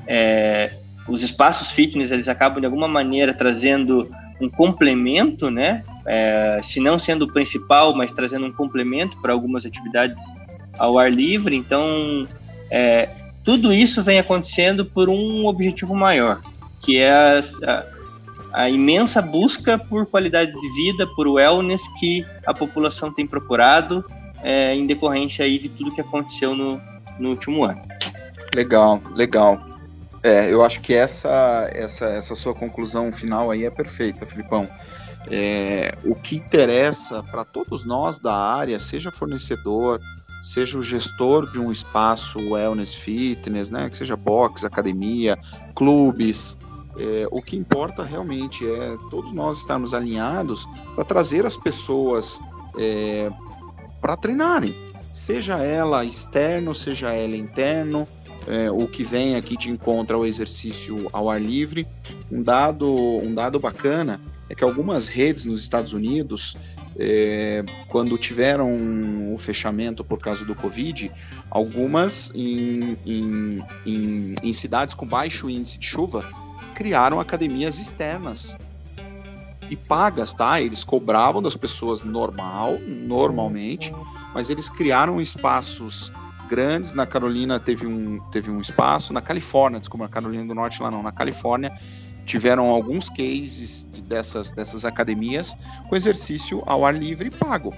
é, 0.05 0.73
os 1.07 1.23
espaços 1.23 1.71
fitness 1.71 2.11
eles 2.11 2.29
acabam 2.29 2.59
de 2.59 2.65
alguma 2.65 2.87
maneira 2.87 3.33
trazendo 3.33 4.09
um 4.39 4.49
complemento, 4.49 5.49
né? 5.49 5.83
É, 6.05 6.61
se 6.63 6.79
não 6.79 6.97
sendo 6.97 7.25
o 7.25 7.31
principal, 7.31 7.95
mas 7.95 8.11
trazendo 8.11 8.45
um 8.45 8.51
complemento 8.51 9.19
para 9.21 9.33
algumas 9.33 9.65
atividades 9.65 10.23
ao 10.77 10.97
ar 10.97 11.11
livre. 11.11 11.55
Então, 11.55 12.27
é, 12.71 13.09
tudo 13.43 13.73
isso 13.73 14.01
vem 14.01 14.19
acontecendo 14.19 14.85
por 14.85 15.09
um 15.09 15.45
objetivo 15.45 15.95
maior, 15.95 16.41
que 16.81 16.97
é 16.97 17.11
a, 17.11 17.41
a, 17.67 17.85
a, 18.63 18.69
imensa 18.69 19.21
busca 19.21 19.77
por 19.77 20.05
qualidade 20.05 20.51
de 20.51 20.69
vida, 20.73 21.07
por 21.15 21.27
wellness 21.27 21.81
que 21.99 22.25
a 22.45 22.53
população 22.53 23.11
tem 23.13 23.27
procurado 23.27 24.03
é, 24.41 24.73
em 24.73 24.85
decorrência 24.85 25.45
aí 25.45 25.59
de 25.59 25.69
tudo 25.69 25.93
que 25.93 26.01
aconteceu 26.01 26.55
no, 26.55 26.81
no 27.19 27.29
último 27.29 27.63
ano. 27.65 27.81
Legal, 28.55 29.01
legal. 29.15 29.61
É, 30.21 30.51
eu 30.51 30.63
acho 30.63 30.81
que 30.81 30.93
essa, 30.93 31.69
essa, 31.73 32.05
essa 32.05 32.35
sua 32.35 32.53
conclusão 32.53 33.11
final 33.11 33.51
aí 33.51 33.63
é 33.63 33.69
perfeita, 33.69 34.25
Filipão. 34.25 34.67
É, 35.31 35.95
o 36.03 36.15
que 36.15 36.37
interessa 36.37 37.21
para 37.23 37.45
todos 37.45 37.85
nós 37.85 38.17
da 38.17 38.33
área, 38.33 38.79
seja 38.79 39.11
fornecedor, 39.11 40.01
seja 40.41 40.77
o 40.77 40.81
gestor 40.81 41.51
de 41.51 41.59
um 41.59 41.71
espaço 41.71 42.39
wellness 42.39 42.95
fitness, 42.95 43.69
né, 43.69 43.89
que 43.89 43.97
seja 43.97 44.15
box, 44.15 44.65
academia, 44.65 45.37
clubes, 45.75 46.57
é, 46.97 47.27
o 47.31 47.41
que 47.41 47.55
importa 47.55 48.03
realmente 48.03 48.67
é 48.69 48.97
todos 49.09 49.31
nós 49.31 49.59
estarmos 49.59 49.93
alinhados 49.93 50.67
para 50.95 51.05
trazer 51.05 51.45
as 51.45 51.55
pessoas 51.55 52.39
é, 52.77 53.31
para 54.01 54.17
treinarem, 54.17 54.75
seja 55.13 55.57
ela 55.59 56.03
externo, 56.03 56.75
seja 56.75 57.11
ela 57.11 57.35
interno, 57.35 58.07
é, 58.47 58.69
o 58.71 58.87
que 58.87 59.03
vem 59.03 59.35
aqui 59.35 59.55
de 59.55 59.69
encontro 59.69 60.17
ao 60.17 60.25
exercício 60.25 61.07
ao 61.13 61.29
ar 61.29 61.41
livre. 61.41 61.85
Um 62.31 62.41
dado, 62.41 62.89
um 62.89 63.33
dado 63.33 63.59
bacana 63.59 64.19
é 64.49 64.55
que 64.55 64.63
algumas 64.63 65.07
redes 65.07 65.45
nos 65.45 65.61
Estados 65.61 65.93
Unidos, 65.93 66.57
é, 66.97 67.63
quando 67.87 68.17
tiveram 68.17 69.33
o 69.33 69.37
fechamento 69.37 70.03
por 70.03 70.19
causa 70.19 70.43
do 70.43 70.55
Covid, 70.55 71.11
algumas 71.49 72.31
em, 72.33 72.97
em, 73.05 73.63
em, 73.85 74.35
em 74.43 74.53
cidades 74.53 74.95
com 74.95 75.05
baixo 75.05 75.49
índice 75.49 75.77
de 75.77 75.85
chuva 75.85 76.25
criaram 76.73 77.19
academias 77.19 77.77
externas 77.77 78.55
e 79.69 79.75
pagas, 79.75 80.33
tá? 80.33 80.59
Eles 80.59 80.83
cobravam 80.83 81.41
das 81.41 81.55
pessoas 81.55 82.03
normal, 82.03 82.79
normalmente, 82.87 83.93
mas 84.33 84.49
eles 84.49 84.69
criaram 84.69 85.21
espaços 85.21 86.11
grandes. 86.49 86.93
Na 86.93 87.05
Carolina 87.05 87.59
teve 87.59 87.85
um, 87.85 88.19
teve 88.31 88.49
um 88.49 88.59
espaço. 88.59 89.13
Na 89.13 89.21
Califórnia, 89.21 89.79
desculpa, 89.79 90.05
na 90.05 90.09
Carolina 90.09 90.45
do 90.45 90.55
Norte 90.55 90.81
lá 90.81 90.89
não, 90.89 91.03
na 91.03 91.11
Califórnia 91.11 91.71
tiveram 92.25 92.67
alguns 92.67 93.09
cases 93.09 93.87
dessas, 94.09 94.51
dessas 94.51 94.83
academias 94.83 95.55
com 95.87 95.95
exercício 95.95 96.61
ao 96.65 96.85
ar 96.85 96.95
livre 96.95 97.29
pago. 97.29 97.73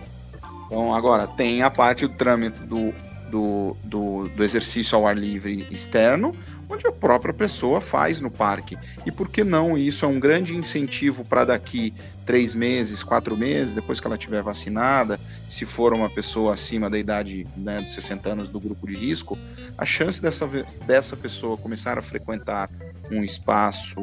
Então, 0.66 0.96
agora, 0.96 1.28
tem 1.28 1.62
a 1.62 1.70
parte 1.70 2.08
do 2.08 2.14
trâmite 2.16 2.64
do, 2.64 2.94
do, 3.30 3.76
do, 3.84 4.30
do, 4.30 4.44
exercício 4.44 4.98
ao 4.98 5.06
ar 5.06 5.18
livre 5.18 5.68
externo, 5.70 6.34
onde 6.70 6.88
a 6.88 6.92
própria 6.94 7.34
pessoa 7.34 7.82
faz 7.82 8.22
no 8.22 8.32
parque. 8.32 8.78
E 9.06 9.12
por 9.12 9.28
que 9.28 9.44
não? 9.44 9.78
Isso 9.78 10.06
é 10.06 10.08
um 10.08 10.18
grande 10.18 10.56
incentivo 10.56 11.26
para 11.26 11.44
daqui 11.44 11.94
três 12.26 12.56
meses, 12.56 13.04
quatro 13.04 13.36
meses, 13.36 13.74
depois 13.76 14.00
que 14.00 14.08
ela 14.08 14.16
estiver 14.16 14.42
vacinada, 14.42 15.20
se 15.46 15.66
for 15.66 15.94
uma 15.94 16.10
pessoa 16.10 16.54
acima 16.54 16.90
da 16.90 16.98
idade 16.98 17.46
né, 17.58 17.82
dos 17.82 17.94
60 17.94 18.30
anos 18.30 18.50
do 18.50 18.58
grupo 18.58 18.88
de 18.88 18.96
risco, 18.96 19.38
a 19.78 19.86
chance 19.86 20.22
dessa, 20.22 20.48
dessa 20.88 21.18
pessoa 21.18 21.58
começar 21.58 21.98
a 21.98 22.02
frequentar 22.02 22.70
um 23.12 23.24
espaço 23.24 24.00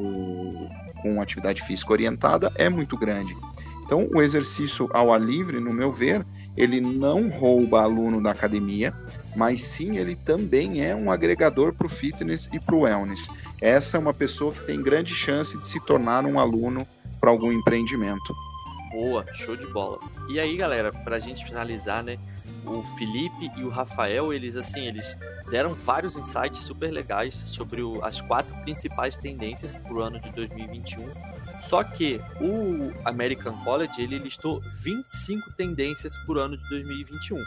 com 1.02 1.20
atividade 1.20 1.62
física 1.62 1.92
orientada 1.92 2.52
é 2.54 2.68
muito 2.68 2.96
grande. 2.96 3.37
Então, 3.84 4.08
o 4.12 4.20
exercício 4.20 4.88
ao 4.92 5.12
ar 5.12 5.20
livre, 5.20 5.61
no 5.61 5.72
meu 5.72 5.90
ver, 5.90 6.24
ele 6.56 6.80
não 6.80 7.28
rouba 7.28 7.82
aluno 7.82 8.22
da 8.22 8.32
academia, 8.32 8.92
mas 9.34 9.62
sim 9.62 9.96
ele 9.96 10.16
também 10.16 10.84
é 10.84 10.94
um 10.94 11.11
agregador 11.11 11.72
para 11.72 11.87
o 11.87 11.90
fitness 11.90 12.48
e 12.52 12.58
para 12.58 12.74
o 12.74 12.80
wellness. 12.80 13.28
Essa 13.61 13.96
é 13.96 14.00
uma 14.00 14.12
pessoa 14.12 14.52
que 14.52 14.66
tem 14.66 14.82
grande 14.82 15.14
chance 15.14 15.56
de 15.56 15.66
se 15.66 15.80
tornar 15.80 16.26
um 16.26 16.38
aluno 16.38 16.87
para 17.20 17.30
algum 17.30 17.52
empreendimento. 17.52 18.34
Boa, 18.90 19.24
show 19.32 19.56
de 19.56 19.66
bola. 19.68 19.98
E 20.28 20.40
aí, 20.40 20.56
galera, 20.56 20.92
para 20.92 21.16
a 21.16 21.18
gente 21.18 21.44
finalizar, 21.44 22.02
né? 22.02 22.18
O 22.66 22.83
Felipe 22.83 23.51
e 23.57 23.64
o 23.64 23.68
Rafael, 23.68 24.33
eles 24.33 24.57
assim, 24.57 24.87
eles 24.87 25.16
deram 25.51 25.75
vários 25.75 26.16
insights 26.16 26.61
super 26.61 26.90
legais 26.90 27.35
sobre 27.35 27.83
o, 27.83 28.05
as 28.05 28.21
quatro 28.21 28.55
principais 28.62 29.16
tendências 29.16 29.75
para 29.75 29.94
o 29.94 30.01
ano 30.01 30.21
de 30.21 30.31
2021. 30.33 31.07
Só 31.62 31.83
que 31.83 32.21
o 32.40 32.92
American 33.05 33.57
College 33.64 34.03
ele 34.03 34.18
listou 34.18 34.61
25 34.83 35.53
tendências 35.53 36.16
para 36.18 36.35
o 36.37 36.40
ano 36.40 36.57
de 36.57 36.68
2021. 36.68 37.38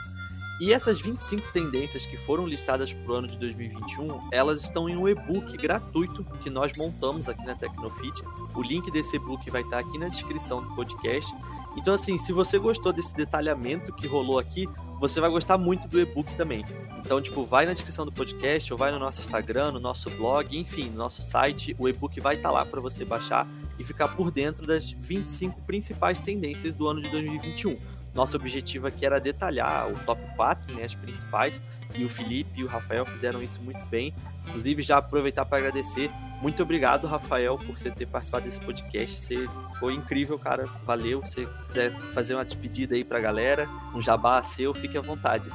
E 0.62 0.72
essas 0.72 1.02
25 1.02 1.52
tendências 1.52 2.06
que 2.06 2.16
foram 2.18 2.46
listadas 2.46 2.94
para 2.94 3.12
o 3.12 3.16
ano 3.16 3.28
de 3.28 3.36
2021, 3.40 4.30
elas 4.32 4.62
estão 4.62 4.88
em 4.88 4.96
um 4.96 5.10
e-book 5.10 5.58
gratuito 5.58 6.24
que 6.44 6.52
nós 6.52 6.74
montamos 6.78 7.28
aqui 7.28 7.44
na 7.44 7.56
Tecnofit. 7.56 8.22
O 8.54 8.62
link 8.62 8.92
desse 8.92 9.16
e-book 9.16 9.50
vai 9.50 9.64
estar 9.64 9.80
aqui 9.80 9.98
na 9.98 10.08
descrição 10.08 10.62
do 10.62 10.76
podcast. 10.76 11.34
Então, 11.76 11.94
assim, 11.94 12.18
se 12.18 12.34
você 12.34 12.60
gostou 12.60 12.92
desse 12.92 13.14
detalhamento 13.14 13.94
que 13.94 14.08
rolou 14.08 14.38
aqui, 14.38 14.68
você 15.00 15.20
vai 15.20 15.30
gostar 15.30 15.58
muito 15.58 15.88
do 15.88 16.00
e-book 16.00 16.34
também. 16.36 16.66
Então, 17.00 17.22
tipo, 17.22 17.44
vai 17.44 17.66
na 17.66 17.74
descrição 17.74 18.06
do 18.06 18.12
podcast 18.12 18.72
ou 18.72 18.78
vai 18.78 18.92
no 18.92 19.00
nosso 19.00 19.22
Instagram, 19.22 19.72
no 19.72 19.80
nosso 19.80 20.10
blog, 20.12 20.58
enfim, 20.58 20.90
no 20.90 20.98
nosso 20.98 21.22
site. 21.22 21.76
O 21.80 21.90
e-book 21.90 22.20
vai 22.20 22.36
estar 22.36 22.52
lá 22.52 22.66
para 22.66 22.80
você 22.80 23.04
baixar 23.04 23.48
e 23.80 23.84
ficar 23.84 24.10
por 24.10 24.30
dentro 24.30 24.68
das 24.68 24.92
25 24.92 25.62
principais 25.62 26.20
tendências 26.20 26.76
do 26.76 26.88
ano 26.88 27.02
de 27.02 27.10
2021. 27.10 27.78
Nosso 28.14 28.36
objetivo 28.36 28.88
aqui 28.88 29.06
era 29.06 29.20
detalhar 29.20 29.90
o 29.90 29.98
top 30.06 30.22
4, 30.36 30.76
né, 30.76 30.84
as 30.84 30.94
principais, 30.94 31.62
e 31.96 32.04
o 32.04 32.10
Felipe 32.10 32.60
e 32.60 32.64
o 32.64 32.68
Rafael 32.68 33.06
fizeram 33.06 33.42
isso 33.42 33.62
muito 33.62 33.84
bem. 33.86 34.14
Inclusive, 34.48 34.84
já 34.84 34.98
aproveitar 34.98 35.46
para 35.46 35.58
agradecer. 35.58 36.12
Muito 36.42 36.64
obrigado, 36.64 37.06
Rafael, 37.06 37.56
por 37.56 37.78
você 37.78 37.92
ter 37.92 38.08
participado 38.08 38.46
desse 38.46 38.60
podcast. 38.60 39.16
Você 39.16 39.48
foi 39.80 39.94
incrível, 39.94 40.40
cara. 40.40 40.68
Valeu. 40.84 41.24
Se 41.24 41.48
quiser 41.68 41.92
fazer 41.92 42.34
uma 42.34 42.44
despedida 42.44 42.96
aí 42.96 43.04
para 43.04 43.20
a 43.20 43.22
galera, 43.22 43.70
um 43.94 44.02
jabá 44.02 44.42
seu, 44.42 44.74
fique 44.74 44.98
à 44.98 45.02
vontade. 45.02 45.52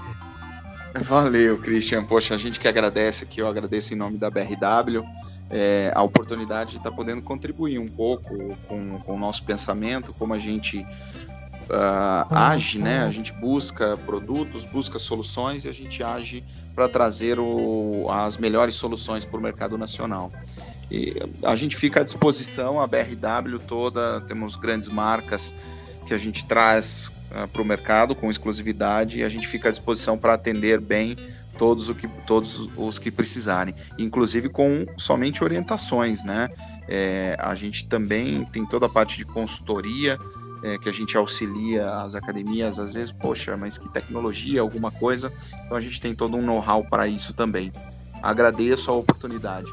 Valeu, 1.03 1.59
Christian. 1.59 2.05
Poxa, 2.05 2.37
a 2.37 2.39
gente 2.39 2.61
que 2.61 2.69
agradece 2.69 3.25
aqui, 3.25 3.41
eu 3.41 3.49
agradeço 3.49 3.93
em 3.93 3.97
nome 3.97 4.17
da 4.17 4.31
BRW. 4.31 5.05
É, 5.51 5.93
a 5.95 6.03
oportunidade 6.03 6.71
de 6.71 6.77
estar 6.79 6.91
tá 6.91 6.97
podendo 6.97 7.21
contribuir 7.21 7.79
um 7.79 7.89
pouco 7.89 8.57
com, 8.69 8.99
com 9.01 9.15
o 9.15 9.19
nosso 9.19 9.45
pensamento, 9.45 10.13
como 10.15 10.35
a 10.35 10.39
gente 10.39 10.79
uh, 10.79 12.35
age, 12.35 12.79
né? 12.79 13.05
A 13.05 13.11
gente 13.11 13.33
busca 13.33 13.97
produtos, 13.99 14.65
busca 14.65 14.99
soluções 14.99 15.65
e 15.65 15.69
a 15.69 15.73
gente 15.73 16.03
age 16.03 16.45
para 16.75 16.89
trazer 16.89 17.39
o, 17.39 18.07
as 18.11 18.37
melhores 18.37 18.75
soluções 18.75 19.25
para 19.25 19.39
o 19.39 19.43
mercado 19.43 19.79
nacional. 19.79 20.31
E 20.91 21.15
a 21.43 21.57
gente 21.57 21.77
fica 21.77 22.01
à 22.01 22.05
disposição, 22.05 22.81
a 22.81 22.87
BRW 22.87 23.59
toda, 23.67 24.21
temos 24.23 24.57
grandes 24.57 24.89
marcas 24.89 25.55
que 26.07 26.15
a 26.15 26.19
gente 26.19 26.47
traz 26.47 27.11
uh, 27.31 27.49
para 27.49 27.63
o 27.63 27.65
mercado 27.65 28.15
com 28.15 28.31
exclusividade 28.31 29.19
e 29.19 29.25
a 29.25 29.29
gente 29.29 29.49
fica 29.49 29.69
à 29.69 29.73
disposição 29.73 30.17
para 30.17 30.35
atender 30.35 30.81
bem 30.81 31.17
todos, 31.59 31.89
o 31.89 31.95
que, 31.95 32.07
todos 32.27 32.69
os 32.77 32.99
que 32.99 33.11
precisarem, 33.11 33.75
inclusive 33.99 34.49
com 34.49 34.87
somente 34.97 35.43
orientações, 35.43 36.23
né? 36.23 36.49
É, 36.89 37.37
a 37.41 37.55
gente 37.57 37.87
também 37.87 38.45
tem 38.45 38.65
toda 38.65 38.87
a 38.87 38.89
parte 38.89 39.17
de 39.17 39.25
consultoria, 39.25 40.19
é, 40.63 40.79
que 40.79 40.89
a 40.89 40.93
gente 40.93 41.17
auxilia 41.17 41.91
as 41.91 42.15
academias, 42.15 42.79
às 42.79 42.95
vezes, 42.95 43.13
poxa, 43.13 43.57
mas 43.57 43.77
que 43.77 43.89
tecnologia, 43.89 44.61
alguma 44.61 44.91
coisa. 44.91 45.33
Então 45.65 45.77
a 45.77 45.81
gente 45.81 46.01
tem 46.01 46.15
todo 46.15 46.37
um 46.37 46.43
know-how 46.43 46.85
para 46.85 47.09
isso 47.09 47.35
também. 47.35 47.73
Agradeço 48.23 48.91
a 48.91 48.95
oportunidade. 48.95 49.73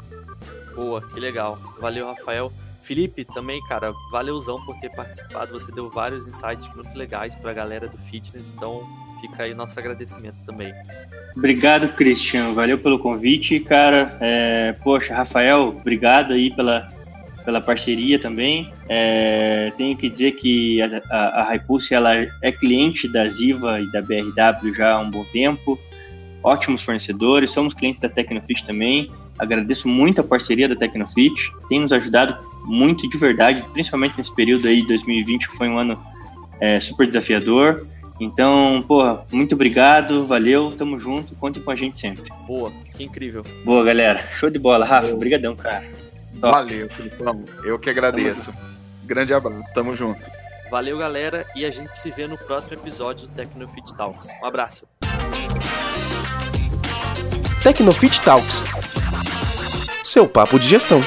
Boa, 0.74 1.02
que 1.02 1.20
legal. 1.20 1.58
Valeu, 1.80 2.06
Rafael. 2.06 2.52
Felipe, 2.82 3.24
também, 3.24 3.62
cara, 3.66 3.94
valeuzão 4.10 4.62
por 4.64 4.78
ter 4.78 4.90
participado. 4.90 5.58
Você 5.58 5.72
deu 5.72 5.88
vários 5.88 6.26
insights 6.26 6.68
muito 6.74 6.96
legais 6.96 7.34
para 7.34 7.50
a 7.50 7.54
galera 7.54 7.88
do 7.88 7.96
fitness, 7.96 8.52
então 8.52 8.86
fica 9.22 9.44
aí 9.44 9.54
nosso 9.54 9.78
agradecimento 9.80 10.44
também. 10.44 10.72
Obrigado, 11.34 11.88
Cristian. 11.94 12.52
Valeu 12.52 12.78
pelo 12.78 12.98
convite, 12.98 13.58
cara. 13.60 14.16
É, 14.20 14.74
poxa, 14.84 15.14
Rafael, 15.14 15.68
obrigado 15.68 16.34
aí 16.34 16.54
pela, 16.54 16.92
pela 17.44 17.60
parceria 17.60 18.18
também. 18.18 18.70
É, 18.86 19.72
tenho 19.78 19.96
que 19.96 20.10
dizer 20.10 20.32
que 20.32 20.82
a, 20.82 21.00
a, 21.10 21.52
a 21.52 21.58
ela 21.90 22.14
é 22.42 22.52
cliente 22.52 23.08
da 23.08 23.26
Ziva 23.26 23.80
e 23.80 23.90
da 23.90 24.02
BRW 24.02 24.74
já 24.74 24.92
há 24.92 25.00
um 25.00 25.10
bom 25.10 25.24
tempo. 25.32 25.78
Ótimos 26.42 26.82
fornecedores, 26.82 27.50
somos 27.50 27.72
clientes 27.72 28.00
da 28.00 28.08
Tecnofit 28.10 28.64
também. 28.66 29.10
Agradeço 29.38 29.88
muito 29.88 30.20
a 30.20 30.24
parceria 30.24 30.68
da 30.68 30.76
Tecnofit, 30.76 31.52
tem 31.68 31.80
nos 31.80 31.92
ajudado 31.92 32.38
muito 32.64 33.08
de 33.08 33.18
verdade, 33.18 33.64
principalmente 33.72 34.16
nesse 34.16 34.34
período 34.34 34.68
aí, 34.68 34.86
2020, 34.86 35.48
que 35.48 35.56
foi 35.56 35.68
um 35.68 35.78
ano 35.78 36.02
é, 36.60 36.78
super 36.80 37.06
desafiador. 37.06 37.86
Então, 38.20 38.84
pô, 38.86 39.18
muito 39.32 39.54
obrigado, 39.54 40.24
valeu, 40.24 40.72
tamo 40.76 40.98
junto, 40.98 41.34
contem 41.34 41.62
com 41.62 41.70
a 41.70 41.76
gente 41.76 41.98
sempre. 41.98 42.30
Boa, 42.46 42.72
que 42.94 43.02
incrível. 43.02 43.44
Boa, 43.64 43.84
galera, 43.84 44.22
show 44.32 44.48
de 44.48 44.58
bola, 44.58 44.86
Rafa, 44.86 45.12
obrigadão, 45.12 45.56
cara. 45.56 45.84
Top. 46.40 46.52
Valeu, 46.52 46.88
Filipão, 46.90 47.44
eu 47.64 47.78
que 47.78 47.90
agradeço. 47.90 48.54
Grande 49.04 49.34
abraço, 49.34 49.64
tamo 49.74 49.94
junto. 49.94 50.30
Valeu, 50.70 50.96
galera, 50.96 51.44
e 51.56 51.64
a 51.64 51.70
gente 51.70 51.96
se 51.98 52.10
vê 52.10 52.26
no 52.26 52.38
próximo 52.38 52.74
episódio 52.74 53.28
do 53.28 53.34
Tecnofit 53.34 53.94
Talks. 53.96 54.28
Um 54.40 54.46
abraço. 54.46 54.86
Tecnofit 57.62 58.20
Talks 58.20 58.83
seu 60.04 60.28
papo 60.28 60.58
de 60.58 60.68
gestão. 60.68 61.02